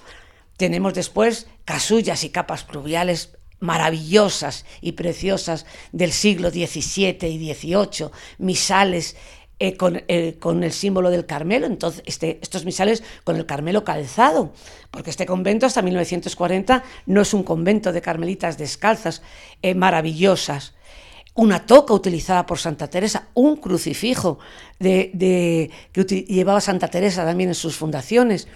Tenemos 0.58 0.94
después 0.94 1.48
casullas 1.66 2.24
y 2.24 2.30
capas 2.30 2.64
pluviales 2.64 3.38
maravillosas 3.60 4.66
y 4.82 4.94
preciosas 4.94 5.66
del 5.92 6.12
siglo 6.12 6.50
XVII 6.50 7.28
y 7.28 7.54
XVIII, 7.54 8.10
misales 8.38 9.16
eh, 9.58 9.78
eh, 10.10 10.36
con, 10.38 10.64
el 10.66 10.72
símbolo 10.74 11.10
del 11.10 11.26
Carmelo, 11.26 11.66
entonces 11.66 12.04
este, 12.06 12.40
estos 12.42 12.66
misales 12.66 13.04
con 13.24 13.38
el 13.38 13.46
Carmelo 13.46 13.86
calzado, 13.86 14.52
porque 14.92 15.10
este 15.10 15.26
convento 15.26 15.66
hasta 15.66 15.82
1940 15.82 16.84
no 17.06 17.22
es 17.22 17.34
un 17.34 17.44
convento 17.44 17.94
de 17.94 18.02
carmelitas 18.02 18.58
descalzas 18.58 19.22
eh, 19.62 19.74
maravillosas. 19.74 20.74
Una 21.36 21.66
toca 21.66 21.94
utilizada 21.94 22.46
por 22.46 22.60
Santa 22.60 22.90
Teresa, 22.90 23.30
un 23.34 23.56
crucifijo 23.56 24.40
de, 24.80 25.72
que 25.94 26.04
llevaba 26.04 26.60
Santa 26.60 26.90
Teresa 26.90 27.24
también 27.24 27.50
en 27.50 27.56
sus 27.56 27.78
fundaciones. 27.78 28.50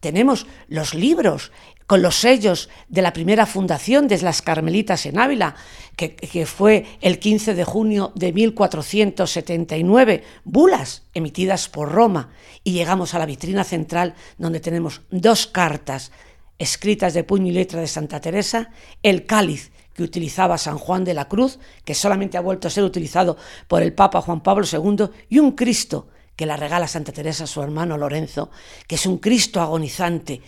Tenemos 0.00 0.48
los 0.66 0.94
libros 0.94 1.52
con 1.90 2.02
los 2.02 2.20
sellos 2.20 2.68
de 2.88 3.02
la 3.02 3.12
primera 3.12 3.46
fundación 3.46 4.06
de 4.06 4.22
las 4.22 4.42
Carmelitas 4.42 5.06
en 5.06 5.18
Ávila, 5.18 5.56
que, 5.96 6.46
fue 6.46 6.86
el 7.00 7.18
15 7.18 7.54
de 7.54 7.64
junio 7.64 8.12
de 8.14 8.32
1479, 8.32 10.22
bulas 10.44 11.02
emitidas 11.14 11.68
por 11.68 11.90
Roma, 11.90 12.30
y 12.62 12.74
llegamos 12.74 13.12
a 13.12 13.18
la 13.18 13.26
vitrina 13.26 13.64
central 13.64 14.14
donde 14.38 14.60
tenemos 14.60 15.00
dos 15.10 15.48
cartas 15.48 16.12
escritas 16.60 17.12
de 17.12 17.24
puño 17.24 17.48
y 17.48 17.54
letra 17.54 17.80
de 17.80 17.88
Santa 17.88 18.20
Teresa, 18.20 18.70
el 19.02 19.26
cáliz 19.26 19.72
que 19.92 20.04
utilizaba 20.04 20.58
San 20.58 20.78
Juan 20.78 21.02
de 21.02 21.14
la 21.14 21.26
Cruz, 21.26 21.58
que 21.84 21.96
solamente 21.96 22.38
ha 22.38 22.40
vuelto 22.40 22.68
a 22.68 22.70
ser 22.70 22.84
utilizado 22.84 23.36
por 23.66 23.82
el 23.82 23.94
Papa 23.94 24.22
Juan 24.22 24.44
Pablo 24.44 24.64
II, 24.64 25.08
y 25.28 25.40
un 25.40 25.50
Cristo 25.56 26.06
que 26.36 26.46
la 26.46 26.56
regala 26.56 26.86
Santa 26.86 27.12
Teresa 27.12 27.44
a 27.44 27.46
su 27.48 27.60
hermano 27.60 27.98
Lorenzo, 27.98 28.50
que 28.86 28.94
es 28.94 29.04
un 29.04 29.18
Cristo 29.18 29.60
agonizante, 29.60 30.40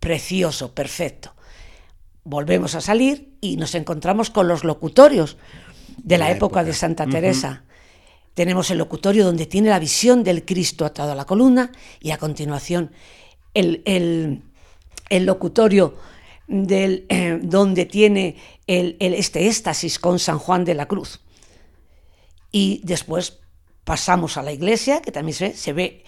precioso, 0.00 0.74
perfecto. 0.74 1.34
volvemos 2.24 2.74
a 2.74 2.80
salir 2.80 3.36
y 3.40 3.56
nos 3.56 3.74
encontramos 3.74 4.30
con 4.30 4.48
los 4.48 4.64
locutorios 4.64 5.36
de 5.98 6.18
la, 6.18 6.30
época, 6.30 6.64
de 6.64 6.72
Santa 6.72 7.06
Teresa. 7.06 7.64
Tenemos 8.34 8.70
el 8.70 8.78
locutorio 8.78 9.24
donde 9.24 9.46
tiene 9.46 9.68
la 9.68 9.78
visión 9.78 10.24
del 10.24 10.44
Cristo 10.44 10.84
atado 10.84 11.12
a 11.12 11.14
la 11.14 11.24
columna 11.24 11.70
y 12.00 12.10
a 12.10 12.18
continuación 12.18 12.90
el, 13.54 13.82
el, 15.08 15.26
locutorio 15.26 15.96
del, 16.48 17.06
eh, 17.08 17.38
donde 17.42 17.86
tiene 17.86 18.36
el, 18.66 18.96
este 18.98 19.46
éxtasis 19.46 19.98
con 19.98 20.18
San 20.18 20.38
Juan 20.38 20.64
de 20.64 20.74
la 20.74 20.86
Cruz. 20.86 21.20
Y 22.50 22.80
después 22.84 23.38
pasamos 23.84 24.36
a 24.36 24.42
la 24.42 24.52
iglesia, 24.52 25.00
que 25.00 25.12
también 25.12 25.34
se 25.34 25.48
ve, 25.48 25.54
se 25.54 25.72
ve 25.72 26.04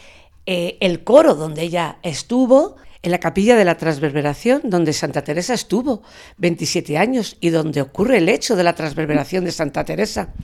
eh, 0.47 0.79
el 0.81 1.05
coro 1.05 1.35
donde 1.35 1.63
ella 1.63 1.99
estuvo, 2.03 2.77
en 3.07 3.13
la 3.13 3.21
capilla 3.21 3.55
de 3.55 3.65
la 3.65 3.77
transverberación, 3.77 4.63
donde 4.65 4.93
Santa 4.93 5.23
Teresa 5.23 5.55
estuvo 5.55 6.03
27 6.39 6.99
años 6.99 7.37
y 7.41 7.51
donde 7.51 7.81
ocurre 7.81 8.19
el 8.19 8.29
hecho 8.29 8.57
de 8.57 8.65
la 8.65 8.75
transverberación 8.75 9.45
de 9.45 9.53
Santa 9.53 9.85
Teresa. 9.85 10.35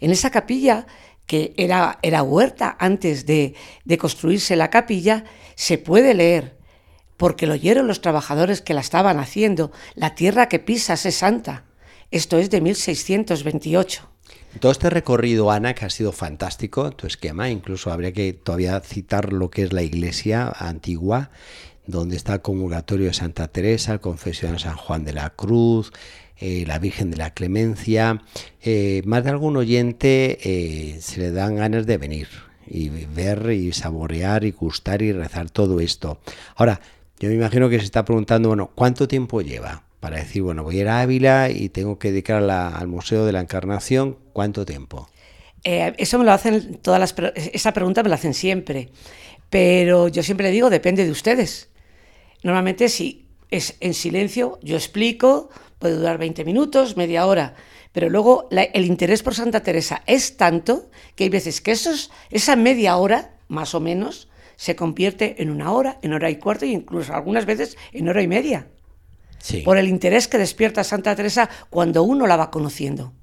En 0.00 0.10
esa 0.10 0.30
capilla, 0.30 0.86
que 1.26 1.52
era, 1.58 1.98
era 2.00 2.22
huerta 2.22 2.78
antes 2.80 3.26
de, 3.26 3.54
de 3.84 3.98
construirse 3.98 4.56
la 4.56 4.70
capilla, 4.70 5.24
se 5.54 5.76
puede 5.76 6.14
leer, 6.14 6.56
porque 7.18 7.46
lo 7.46 7.52
oyeron 7.52 7.86
los 7.86 8.00
trabajadores 8.00 8.62
que 8.62 8.72
la 8.72 8.80
estaban 8.80 9.18
haciendo, 9.18 9.70
la 9.94 10.14
tierra 10.14 10.48
que 10.48 10.60
pisas 10.60 11.04
es 11.04 11.16
santa. 11.16 11.64
Esto 12.10 12.38
es 12.38 12.48
de 12.48 12.62
1628. 12.62 14.08
Todo 14.60 14.72
este 14.72 14.88
recorrido, 14.88 15.50
Ana, 15.50 15.74
que 15.74 15.84
ha 15.84 15.90
sido 15.90 16.12
fantástico, 16.12 16.90
tu 16.92 17.06
esquema, 17.06 17.50
incluso 17.50 17.92
habría 17.92 18.12
que 18.12 18.32
todavía 18.32 18.80
citar 18.80 19.30
lo 19.30 19.50
que 19.50 19.64
es 19.64 19.74
la 19.74 19.82
iglesia 19.82 20.50
antigua, 20.58 21.30
donde 21.88 22.16
está 22.16 22.34
el 22.34 22.42
comulgatorio 22.42 23.06
de 23.06 23.14
Santa 23.14 23.48
Teresa, 23.48 23.94
el 23.94 24.00
confesión 24.00 24.58
San 24.58 24.76
Juan 24.76 25.04
de 25.04 25.14
la 25.14 25.30
Cruz, 25.30 25.90
eh, 26.36 26.64
la 26.66 26.78
Virgen 26.78 27.10
de 27.10 27.16
la 27.16 27.32
Clemencia. 27.32 28.22
Eh, 28.62 29.02
más 29.06 29.24
de 29.24 29.30
algún 29.30 29.56
oyente 29.56 30.38
eh, 30.42 31.00
se 31.00 31.18
le 31.18 31.30
dan 31.32 31.56
ganas 31.56 31.86
de 31.86 31.96
venir 31.96 32.28
y 32.66 32.90
ver 32.90 33.50
y 33.52 33.72
saborear 33.72 34.44
y 34.44 34.52
gustar 34.52 35.00
y 35.00 35.12
rezar 35.12 35.48
todo 35.48 35.80
esto. 35.80 36.20
Ahora, 36.56 36.80
yo 37.20 37.30
me 37.30 37.34
imagino 37.34 37.70
que 37.70 37.78
se 37.78 37.86
está 37.86 38.04
preguntando, 38.04 38.48
bueno, 38.50 38.70
¿cuánto 38.74 39.08
tiempo 39.08 39.40
lleva? 39.40 39.84
Para 39.98 40.18
decir, 40.18 40.42
bueno, 40.42 40.62
voy 40.62 40.78
a 40.78 40.80
ir 40.82 40.88
a 40.88 41.00
Ávila 41.00 41.50
y 41.50 41.70
tengo 41.70 41.98
que 41.98 42.10
dedicar 42.10 42.42
al 42.48 42.86
Museo 42.86 43.24
de 43.24 43.32
la 43.32 43.40
Encarnación, 43.40 44.18
¿cuánto 44.32 44.64
tiempo? 44.64 45.08
eso 45.64 46.18
me 46.18 46.24
lo 46.24 46.32
hacen 46.32 46.76
todas 46.76 47.00
las 47.00 47.14
esa 47.52 47.72
pregunta 47.72 48.02
me 48.02 48.08
la 48.08 48.14
hacen 48.14 48.32
siempre, 48.32 48.88
pero 49.50 50.08
yo 50.08 50.22
siempre 50.22 50.46
le 50.46 50.52
digo 50.52 50.70
depende 50.70 51.04
de 51.04 51.10
ustedes. 51.10 51.67
Normalmente 52.42 52.88
si 52.88 53.26
es 53.50 53.76
en 53.80 53.94
silencio, 53.94 54.58
yo 54.62 54.76
explico, 54.76 55.50
puede 55.78 55.96
durar 55.96 56.18
20 56.18 56.44
minutos, 56.44 56.96
media 56.96 57.26
hora, 57.26 57.54
pero 57.92 58.10
luego 58.10 58.48
el 58.50 58.84
interés 58.84 59.22
por 59.22 59.34
Santa 59.34 59.62
Teresa 59.62 60.02
es 60.06 60.36
tanto 60.36 60.90
que 61.14 61.24
hay 61.24 61.30
veces 61.30 61.60
que 61.60 61.72
esos, 61.72 62.10
esa 62.30 62.56
media 62.56 62.96
hora, 62.96 63.38
más 63.48 63.74
o 63.74 63.80
menos, 63.80 64.28
se 64.56 64.76
convierte 64.76 65.40
en 65.42 65.50
una 65.50 65.72
hora, 65.72 65.98
en 66.02 66.12
hora 66.12 66.30
y 66.30 66.36
cuarto 66.36 66.64
e 66.64 66.68
incluso 66.68 67.14
algunas 67.14 67.46
veces 67.46 67.78
en 67.92 68.08
hora 68.08 68.22
y 68.22 68.28
media. 68.28 68.68
Por 69.64 69.78
el 69.78 69.88
interés 69.88 70.26
que 70.26 70.36
despierta 70.36 70.82
Santa 70.82 71.14
Teresa 71.14 71.48
cuando 71.70 72.02
uno 72.02 72.26
la 72.26 72.36
va 72.36 72.50
conociendo. 72.50 73.14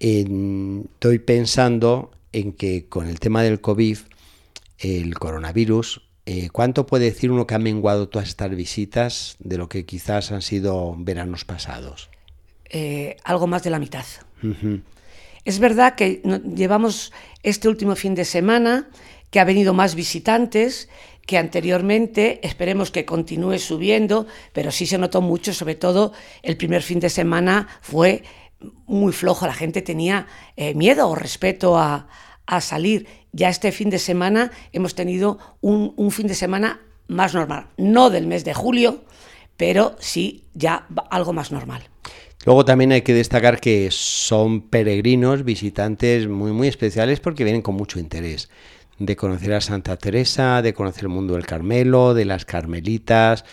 estoy 0.00 1.18
pensando 1.20 2.10
en 2.32 2.52
que 2.52 2.88
con 2.88 3.06
el 3.06 3.20
tema 3.20 3.42
del 3.42 3.60
COVID, 3.60 3.98
el 4.78 5.14
coronavirus, 5.14 6.09
eh, 6.26 6.48
¿Cuánto 6.50 6.86
puede 6.86 7.06
decir 7.06 7.30
uno 7.30 7.46
que 7.46 7.54
ha 7.54 7.58
menguado 7.58 8.08
todas 8.08 8.28
estas 8.28 8.50
visitas 8.50 9.36
de 9.38 9.58
lo 9.58 9.68
que 9.68 9.84
quizás 9.84 10.32
han 10.32 10.42
sido 10.42 10.94
veranos 10.98 11.44
pasados? 11.44 12.10
Eh, 12.68 13.16
algo 13.24 13.46
más 13.46 13.62
de 13.62 13.70
la 13.70 13.78
mitad. 13.78 14.04
Es 15.44 15.58
verdad 15.58 15.94
que 15.96 16.22
llevamos 16.54 17.12
este 17.42 17.68
último 17.68 17.96
fin 17.96 18.14
de 18.14 18.24
semana 18.24 18.88
que 19.30 19.40
ha 19.40 19.44
venido 19.44 19.74
más 19.74 19.94
visitantes 19.94 20.88
que 21.26 21.38
anteriormente, 21.38 22.40
esperemos 22.46 22.90
que 22.90 23.04
continúe 23.04 23.58
subiendo, 23.58 24.26
pero 24.52 24.70
sí 24.70 24.86
se 24.86 24.98
notó 24.98 25.20
mucho, 25.20 25.52
sobre 25.52 25.74
todo 25.74 26.12
el 26.42 26.56
primer 26.56 26.82
fin 26.82 27.00
de 27.00 27.08
semana 27.08 27.68
fue 27.82 28.24
muy 28.86 29.12
flojo, 29.12 29.46
la 29.46 29.54
gente 29.54 29.80
tenía 29.80 30.26
eh, 30.56 30.74
miedo 30.74 31.08
o 31.08 31.14
respeto 31.14 31.78
a, 31.78 32.08
a 32.46 32.60
salir. 32.60 33.06
Ya 33.32 33.48
este 33.48 33.72
fin 33.72 33.90
de 33.90 33.98
semana 33.98 34.50
hemos 34.72 34.94
tenido 34.94 35.38
un, 35.60 36.10
fin 36.10 36.26
de 36.26 36.34
semana 36.34 36.80
más 37.08 37.34
normal, 37.34 37.66
no 37.76 38.10
del 38.10 38.26
mes 38.26 38.44
de 38.44 38.54
julio, 38.54 39.04
pero 39.56 39.96
sí 39.98 40.44
ya 40.54 40.86
algo 41.10 41.32
más 41.32 41.52
normal. 41.52 41.82
Luego 42.46 42.64
también 42.64 42.92
hay 42.92 43.02
que 43.02 43.12
destacar 43.12 43.60
que 43.60 43.88
son 43.90 44.62
peregrinos, 44.62 45.44
visitantes 45.44 46.26
muy 46.26 46.52
muy 46.52 46.68
especiales 46.68 47.20
porque 47.20 47.44
vienen 47.44 47.62
con 47.62 47.74
mucho 47.74 47.98
interés 47.98 48.48
de 48.98 49.16
conocer 49.16 49.54
a 49.54 49.60
Santa 49.60 49.96
Teresa, 49.96 50.62
de 50.62 50.74
conocer 50.74 51.04
el 51.04 51.08
mundo 51.08 51.34
del 51.34 51.46
Carmelo, 51.46 52.14
de 52.14 52.26
las 52.26 52.44
Carmelitas, 52.44 53.44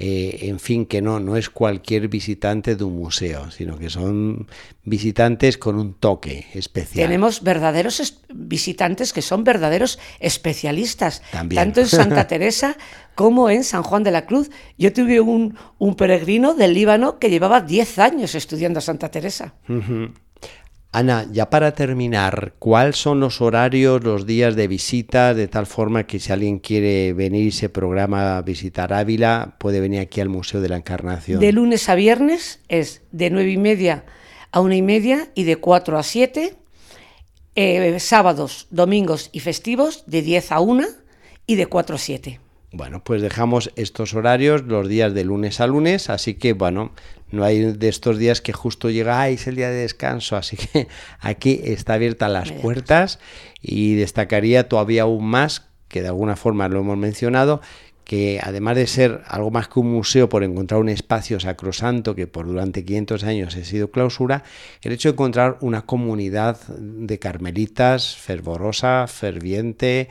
eh, 0.00 0.46
en 0.48 0.60
fin, 0.60 0.86
que 0.86 1.02
no, 1.02 1.18
no 1.18 1.36
es 1.36 1.50
cualquier 1.50 2.06
visitante 2.06 2.76
de 2.76 2.84
un 2.84 2.96
museo, 2.96 3.50
sino 3.50 3.76
que 3.76 3.90
son 3.90 4.46
visitantes 4.84 5.58
con 5.58 5.74
un 5.74 5.94
toque 5.94 6.46
especial. 6.54 7.08
Tenemos 7.08 7.42
verdaderos 7.42 8.20
visitantes 8.32 9.12
que 9.12 9.22
son 9.22 9.42
verdaderos 9.42 9.98
especialistas, 10.20 11.20
tanto 11.52 11.80
en 11.80 11.88
Santa 11.88 12.26
Teresa 12.28 12.76
como 13.16 13.50
en 13.50 13.64
San 13.64 13.82
Juan 13.82 14.04
de 14.04 14.12
la 14.12 14.24
Cruz. 14.24 14.52
Yo 14.78 14.92
tuve 14.92 15.20
un, 15.20 15.56
peregrino 15.96 16.54
del 16.54 16.74
Líbano 16.74 17.18
que 17.18 17.28
llevaba 17.28 17.60
10 17.60 17.98
años 17.98 18.36
estudiando 18.36 18.78
a 18.78 18.82
Santa 18.82 19.10
Teresa. 19.10 19.54
Ana, 20.90 21.26
ya 21.30 21.50
para 21.50 21.72
terminar, 21.72 22.54
¿cuáles 22.58 22.96
son 22.96 23.20
los 23.20 23.42
horarios, 23.42 24.02
los 24.04 24.24
días 24.24 24.56
de 24.56 24.68
visita, 24.68 25.34
de 25.34 25.46
tal 25.46 25.66
forma 25.66 26.06
que 26.06 26.18
si 26.18 26.32
alguien 26.32 26.58
quiere 26.58 27.12
venir 27.12 27.46
y 27.48 27.50
se 27.50 27.68
programa 27.68 28.38
a 28.38 28.42
visitar 28.42 28.94
Ávila, 28.94 29.56
puede 29.58 29.80
venir 29.80 30.00
aquí 30.00 30.22
al 30.22 30.30
Museo 30.30 30.62
de 30.62 30.70
la 30.70 30.76
Encarnación? 30.76 31.40
De 31.40 31.52
lunes 31.52 31.90
a 31.90 31.94
viernes 31.94 32.60
es 32.68 33.02
de 33.12 33.28
nueve 33.28 33.52
y 33.52 33.58
media 33.58 34.06
a 34.50 34.60
una 34.60 34.76
y 34.76 34.82
media 34.82 35.30
y 35.34 35.44
de 35.44 35.56
4 35.56 35.98
a 35.98 36.02
7. 36.02 36.54
Eh, 37.54 38.00
sábados, 38.00 38.66
domingos 38.70 39.30
y 39.32 39.40
festivos 39.40 40.04
de 40.06 40.22
10 40.22 40.52
a 40.52 40.60
1 40.60 40.86
y 41.46 41.56
de 41.56 41.66
4 41.66 41.96
a 41.96 41.98
7. 41.98 42.40
Bueno, 42.70 43.02
pues 43.02 43.22
dejamos 43.22 43.72
estos 43.76 44.12
horarios 44.12 44.64
los 44.64 44.88
días 44.88 45.14
de 45.14 45.24
lunes 45.24 45.60
a 45.60 45.66
lunes, 45.66 46.10
así 46.10 46.34
que 46.34 46.52
bueno, 46.52 46.92
no 47.30 47.44
hay 47.44 47.72
de 47.72 47.88
estos 47.88 48.18
días 48.18 48.42
que 48.42 48.52
justo 48.52 48.90
llega, 48.90 49.26
es 49.30 49.46
el 49.46 49.56
día 49.56 49.70
de 49.70 49.76
descanso, 49.76 50.36
así 50.36 50.58
que 50.58 50.86
aquí 51.20 51.60
está 51.64 51.94
abiertas 51.94 52.30
las 52.30 52.52
puertas 52.52 53.20
y 53.62 53.94
destacaría 53.94 54.68
todavía 54.68 55.02
aún 55.02 55.24
más, 55.24 55.66
que 55.88 56.02
de 56.02 56.08
alguna 56.08 56.36
forma 56.36 56.68
lo 56.68 56.80
hemos 56.80 56.98
mencionado, 56.98 57.62
que 58.04 58.38
además 58.42 58.76
de 58.76 58.86
ser 58.86 59.22
algo 59.26 59.50
más 59.50 59.68
que 59.68 59.80
un 59.80 59.90
museo 59.90 60.28
por 60.28 60.44
encontrar 60.44 60.80
un 60.80 60.90
espacio 60.90 61.40
sacrosanto 61.40 62.14
que 62.14 62.26
por 62.26 62.46
durante 62.46 62.84
500 62.84 63.24
años 63.24 63.56
ha 63.56 63.64
sido 63.64 63.90
clausura, 63.90 64.44
el 64.82 64.92
hecho 64.92 65.08
de 65.08 65.14
encontrar 65.14 65.56
una 65.62 65.82
comunidad 65.82 66.58
de 66.68 67.18
carmelitas 67.18 68.14
fervorosa, 68.16 69.06
ferviente, 69.08 70.08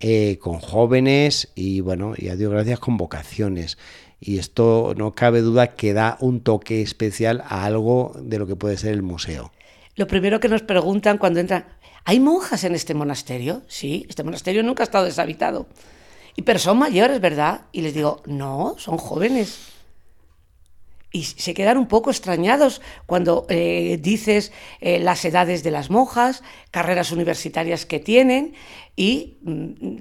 eh, 0.00 0.38
con 0.40 0.58
jóvenes 0.58 1.48
y 1.54 1.80
bueno, 1.80 2.14
y 2.16 2.28
a 2.28 2.36
Dios 2.36 2.50
gracias 2.50 2.78
con 2.80 2.96
vocaciones. 2.96 3.78
Y 4.18 4.38
esto 4.38 4.94
no 4.96 5.14
cabe 5.14 5.40
duda 5.40 5.68
que 5.68 5.92
da 5.92 6.16
un 6.20 6.40
toque 6.40 6.82
especial 6.82 7.42
a 7.46 7.64
algo 7.64 8.12
de 8.20 8.38
lo 8.38 8.46
que 8.46 8.56
puede 8.56 8.76
ser 8.76 8.92
el 8.92 9.02
museo. 9.02 9.52
Lo 9.96 10.06
primero 10.06 10.40
que 10.40 10.48
nos 10.48 10.62
preguntan 10.62 11.18
cuando 11.18 11.40
entran, 11.40 11.66
¿hay 12.04 12.20
monjas 12.20 12.64
en 12.64 12.74
este 12.74 12.94
monasterio? 12.94 13.62
Sí, 13.68 14.06
este 14.08 14.24
monasterio 14.24 14.62
nunca 14.62 14.82
ha 14.82 14.84
estado 14.84 15.04
deshabitado. 15.04 15.66
Y 16.36 16.42
pero 16.42 16.58
son 16.58 16.78
mayores, 16.78 17.20
¿verdad? 17.20 17.62
Y 17.72 17.82
les 17.82 17.94
digo, 17.94 18.22
no, 18.26 18.74
son 18.78 18.98
jóvenes 18.98 19.79
y 21.12 21.24
se 21.24 21.54
quedan 21.54 21.76
un 21.76 21.86
poco 21.86 22.10
extrañados 22.10 22.80
cuando 23.06 23.46
eh, 23.48 23.98
dices 24.00 24.52
eh, 24.80 25.00
las 25.00 25.24
edades 25.24 25.62
de 25.62 25.70
las 25.70 25.90
monjas, 25.90 26.42
carreras 26.70 27.12
universitarias 27.12 27.86
que 27.86 27.98
tienen, 27.98 28.54
y 28.96 29.38
mm, 29.42 29.96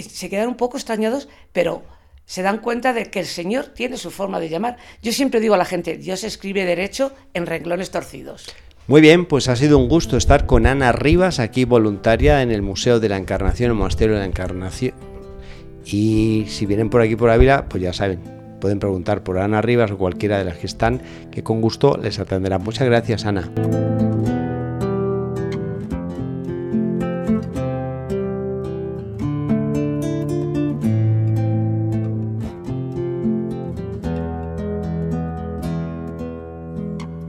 se 0.00 0.28
quedan 0.28 0.48
un 0.48 0.56
poco 0.56 0.76
extrañados, 0.76 1.28
pero 1.52 1.82
se 2.26 2.42
dan 2.42 2.58
cuenta 2.58 2.92
de 2.92 3.10
que 3.10 3.20
el 3.20 3.26
Señor 3.26 3.66
tiene 3.66 3.96
su 3.96 4.10
forma 4.10 4.40
de 4.40 4.48
llamar. 4.48 4.78
Yo 5.02 5.12
siempre 5.12 5.40
digo 5.40 5.54
a 5.54 5.58
la 5.58 5.64
gente, 5.64 5.98
Dios 5.98 6.24
escribe 6.24 6.64
derecho 6.64 7.12
en 7.34 7.46
renglones 7.46 7.90
torcidos. 7.90 8.46
Muy 8.86 9.00
bien, 9.00 9.26
pues 9.26 9.48
ha 9.48 9.56
sido 9.56 9.78
un 9.78 9.88
gusto 9.88 10.16
estar 10.16 10.46
con 10.46 10.66
Ana 10.66 10.92
Rivas, 10.92 11.38
aquí 11.38 11.64
voluntaria 11.64 12.42
en 12.42 12.50
el 12.50 12.62
Museo 12.62 13.00
de 13.00 13.08
la 13.08 13.16
Encarnación, 13.16 13.70
el 13.70 13.76
Monasterio 13.76 14.14
de 14.14 14.20
la 14.20 14.26
Encarnación. 14.26 14.94
Y 15.84 16.46
si 16.48 16.66
vienen 16.66 16.90
por 16.90 17.02
aquí 17.02 17.16
por 17.16 17.30
Ávila, 17.30 17.66
pues 17.68 17.82
ya 17.82 17.92
saben, 17.92 18.33
pueden 18.64 18.80
preguntar 18.80 19.22
por 19.22 19.38
Ana 19.38 19.60
Rivas 19.60 19.90
o 19.90 19.98
cualquiera 19.98 20.38
de 20.38 20.44
las 20.44 20.56
que 20.56 20.64
están, 20.64 21.02
que 21.30 21.42
con 21.42 21.60
gusto 21.60 21.98
les 22.02 22.18
atenderá. 22.18 22.58
Muchas 22.58 22.86
gracias, 22.86 23.26
Ana. 23.26 23.50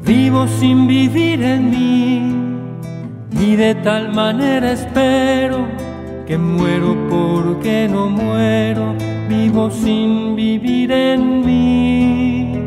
Vivo 0.05 0.47
sin 0.47 0.87
vivir 0.87 1.43
en 1.43 1.69
mí 1.69 2.31
y 3.41 3.57
de 3.57 3.75
tal 3.75 4.13
manera 4.13 4.71
espero 4.71 5.67
que 6.25 6.37
muero 6.37 6.95
porque 7.09 7.89
no 7.91 8.09
muero, 8.09 8.94
vivo 9.27 9.71
sin 9.71 10.35
vivir 10.35 10.91
en 10.91 11.45
mí. 11.45 12.65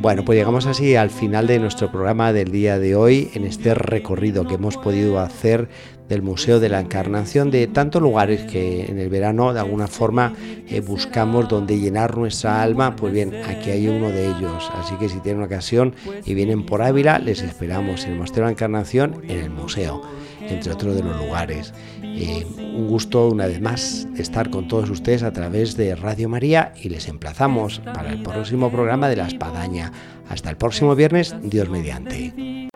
Bueno, 0.00 0.24
pues 0.24 0.38
llegamos 0.38 0.66
así 0.66 0.94
al 0.94 1.10
final 1.10 1.48
de 1.48 1.58
nuestro 1.58 1.90
programa 1.90 2.32
del 2.32 2.52
día 2.52 2.78
de 2.78 2.94
hoy, 2.94 3.30
en 3.34 3.44
este 3.44 3.74
recorrido 3.74 4.46
que 4.46 4.54
hemos 4.54 4.76
podido 4.76 5.18
hacer 5.18 5.68
del 6.08 6.22
Museo 6.22 6.60
de 6.60 6.68
la 6.68 6.80
Encarnación, 6.80 7.50
de 7.50 7.66
tantos 7.66 8.00
lugares 8.00 8.42
que 8.50 8.86
en 8.86 8.98
el 8.98 9.08
verano 9.08 9.52
de 9.52 9.60
alguna 9.60 9.86
forma 9.86 10.34
eh, 10.68 10.80
buscamos 10.80 11.48
donde 11.48 11.78
llenar 11.78 12.16
nuestra 12.16 12.62
alma, 12.62 12.96
pues 12.96 13.12
bien, 13.12 13.34
aquí 13.44 13.70
hay 13.70 13.88
uno 13.88 14.10
de 14.10 14.28
ellos. 14.28 14.70
Así 14.74 14.94
que 14.96 15.08
si 15.08 15.20
tienen 15.20 15.42
ocasión 15.42 15.94
y 16.24 16.34
vienen 16.34 16.64
por 16.64 16.80
Ávila, 16.80 17.18
les 17.18 17.42
esperamos 17.42 18.04
en 18.04 18.12
el 18.12 18.16
Monasterio 18.18 18.44
de 18.44 18.50
la 18.50 18.52
Encarnación, 18.52 19.22
en 19.28 19.40
el 19.40 19.50
museo, 19.50 20.02
entre 20.48 20.72
otros 20.72 20.94
de 20.94 21.02
los 21.02 21.16
lugares. 21.16 21.72
Eh, 22.02 22.46
un 22.58 22.88
gusto 22.88 23.28
una 23.28 23.46
vez 23.46 23.60
más 23.60 24.06
estar 24.16 24.50
con 24.50 24.68
todos 24.68 24.90
ustedes 24.90 25.22
a 25.22 25.32
través 25.32 25.76
de 25.76 25.94
Radio 25.94 26.28
María 26.28 26.72
y 26.82 26.88
les 26.88 27.08
emplazamos 27.08 27.80
para 27.80 28.10
el 28.10 28.22
próximo 28.22 28.70
programa 28.70 29.08
de 29.08 29.16
La 29.16 29.26
Espadaña. 29.26 29.92
Hasta 30.28 30.50
el 30.50 30.56
próximo 30.56 30.94
viernes, 30.94 31.34
Dios 31.42 31.68
mediante. 31.68 32.68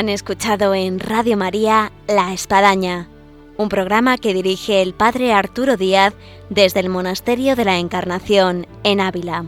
Han 0.00 0.08
escuchado 0.08 0.74
en 0.74 0.98
Radio 0.98 1.36
María 1.36 1.92
La 2.06 2.32
Espadaña, 2.32 3.08
un 3.56 3.68
programa 3.68 4.18
que 4.18 4.34
dirige 4.34 4.82
el 4.82 4.94
Padre 4.94 5.32
Arturo 5.32 5.76
Díaz 5.76 6.14
desde 6.48 6.80
el 6.80 6.88
Monasterio 6.88 7.56
de 7.56 7.64
la 7.64 7.78
Encarnación 7.78 8.66
en 8.84 9.00
Ávila. 9.00 9.44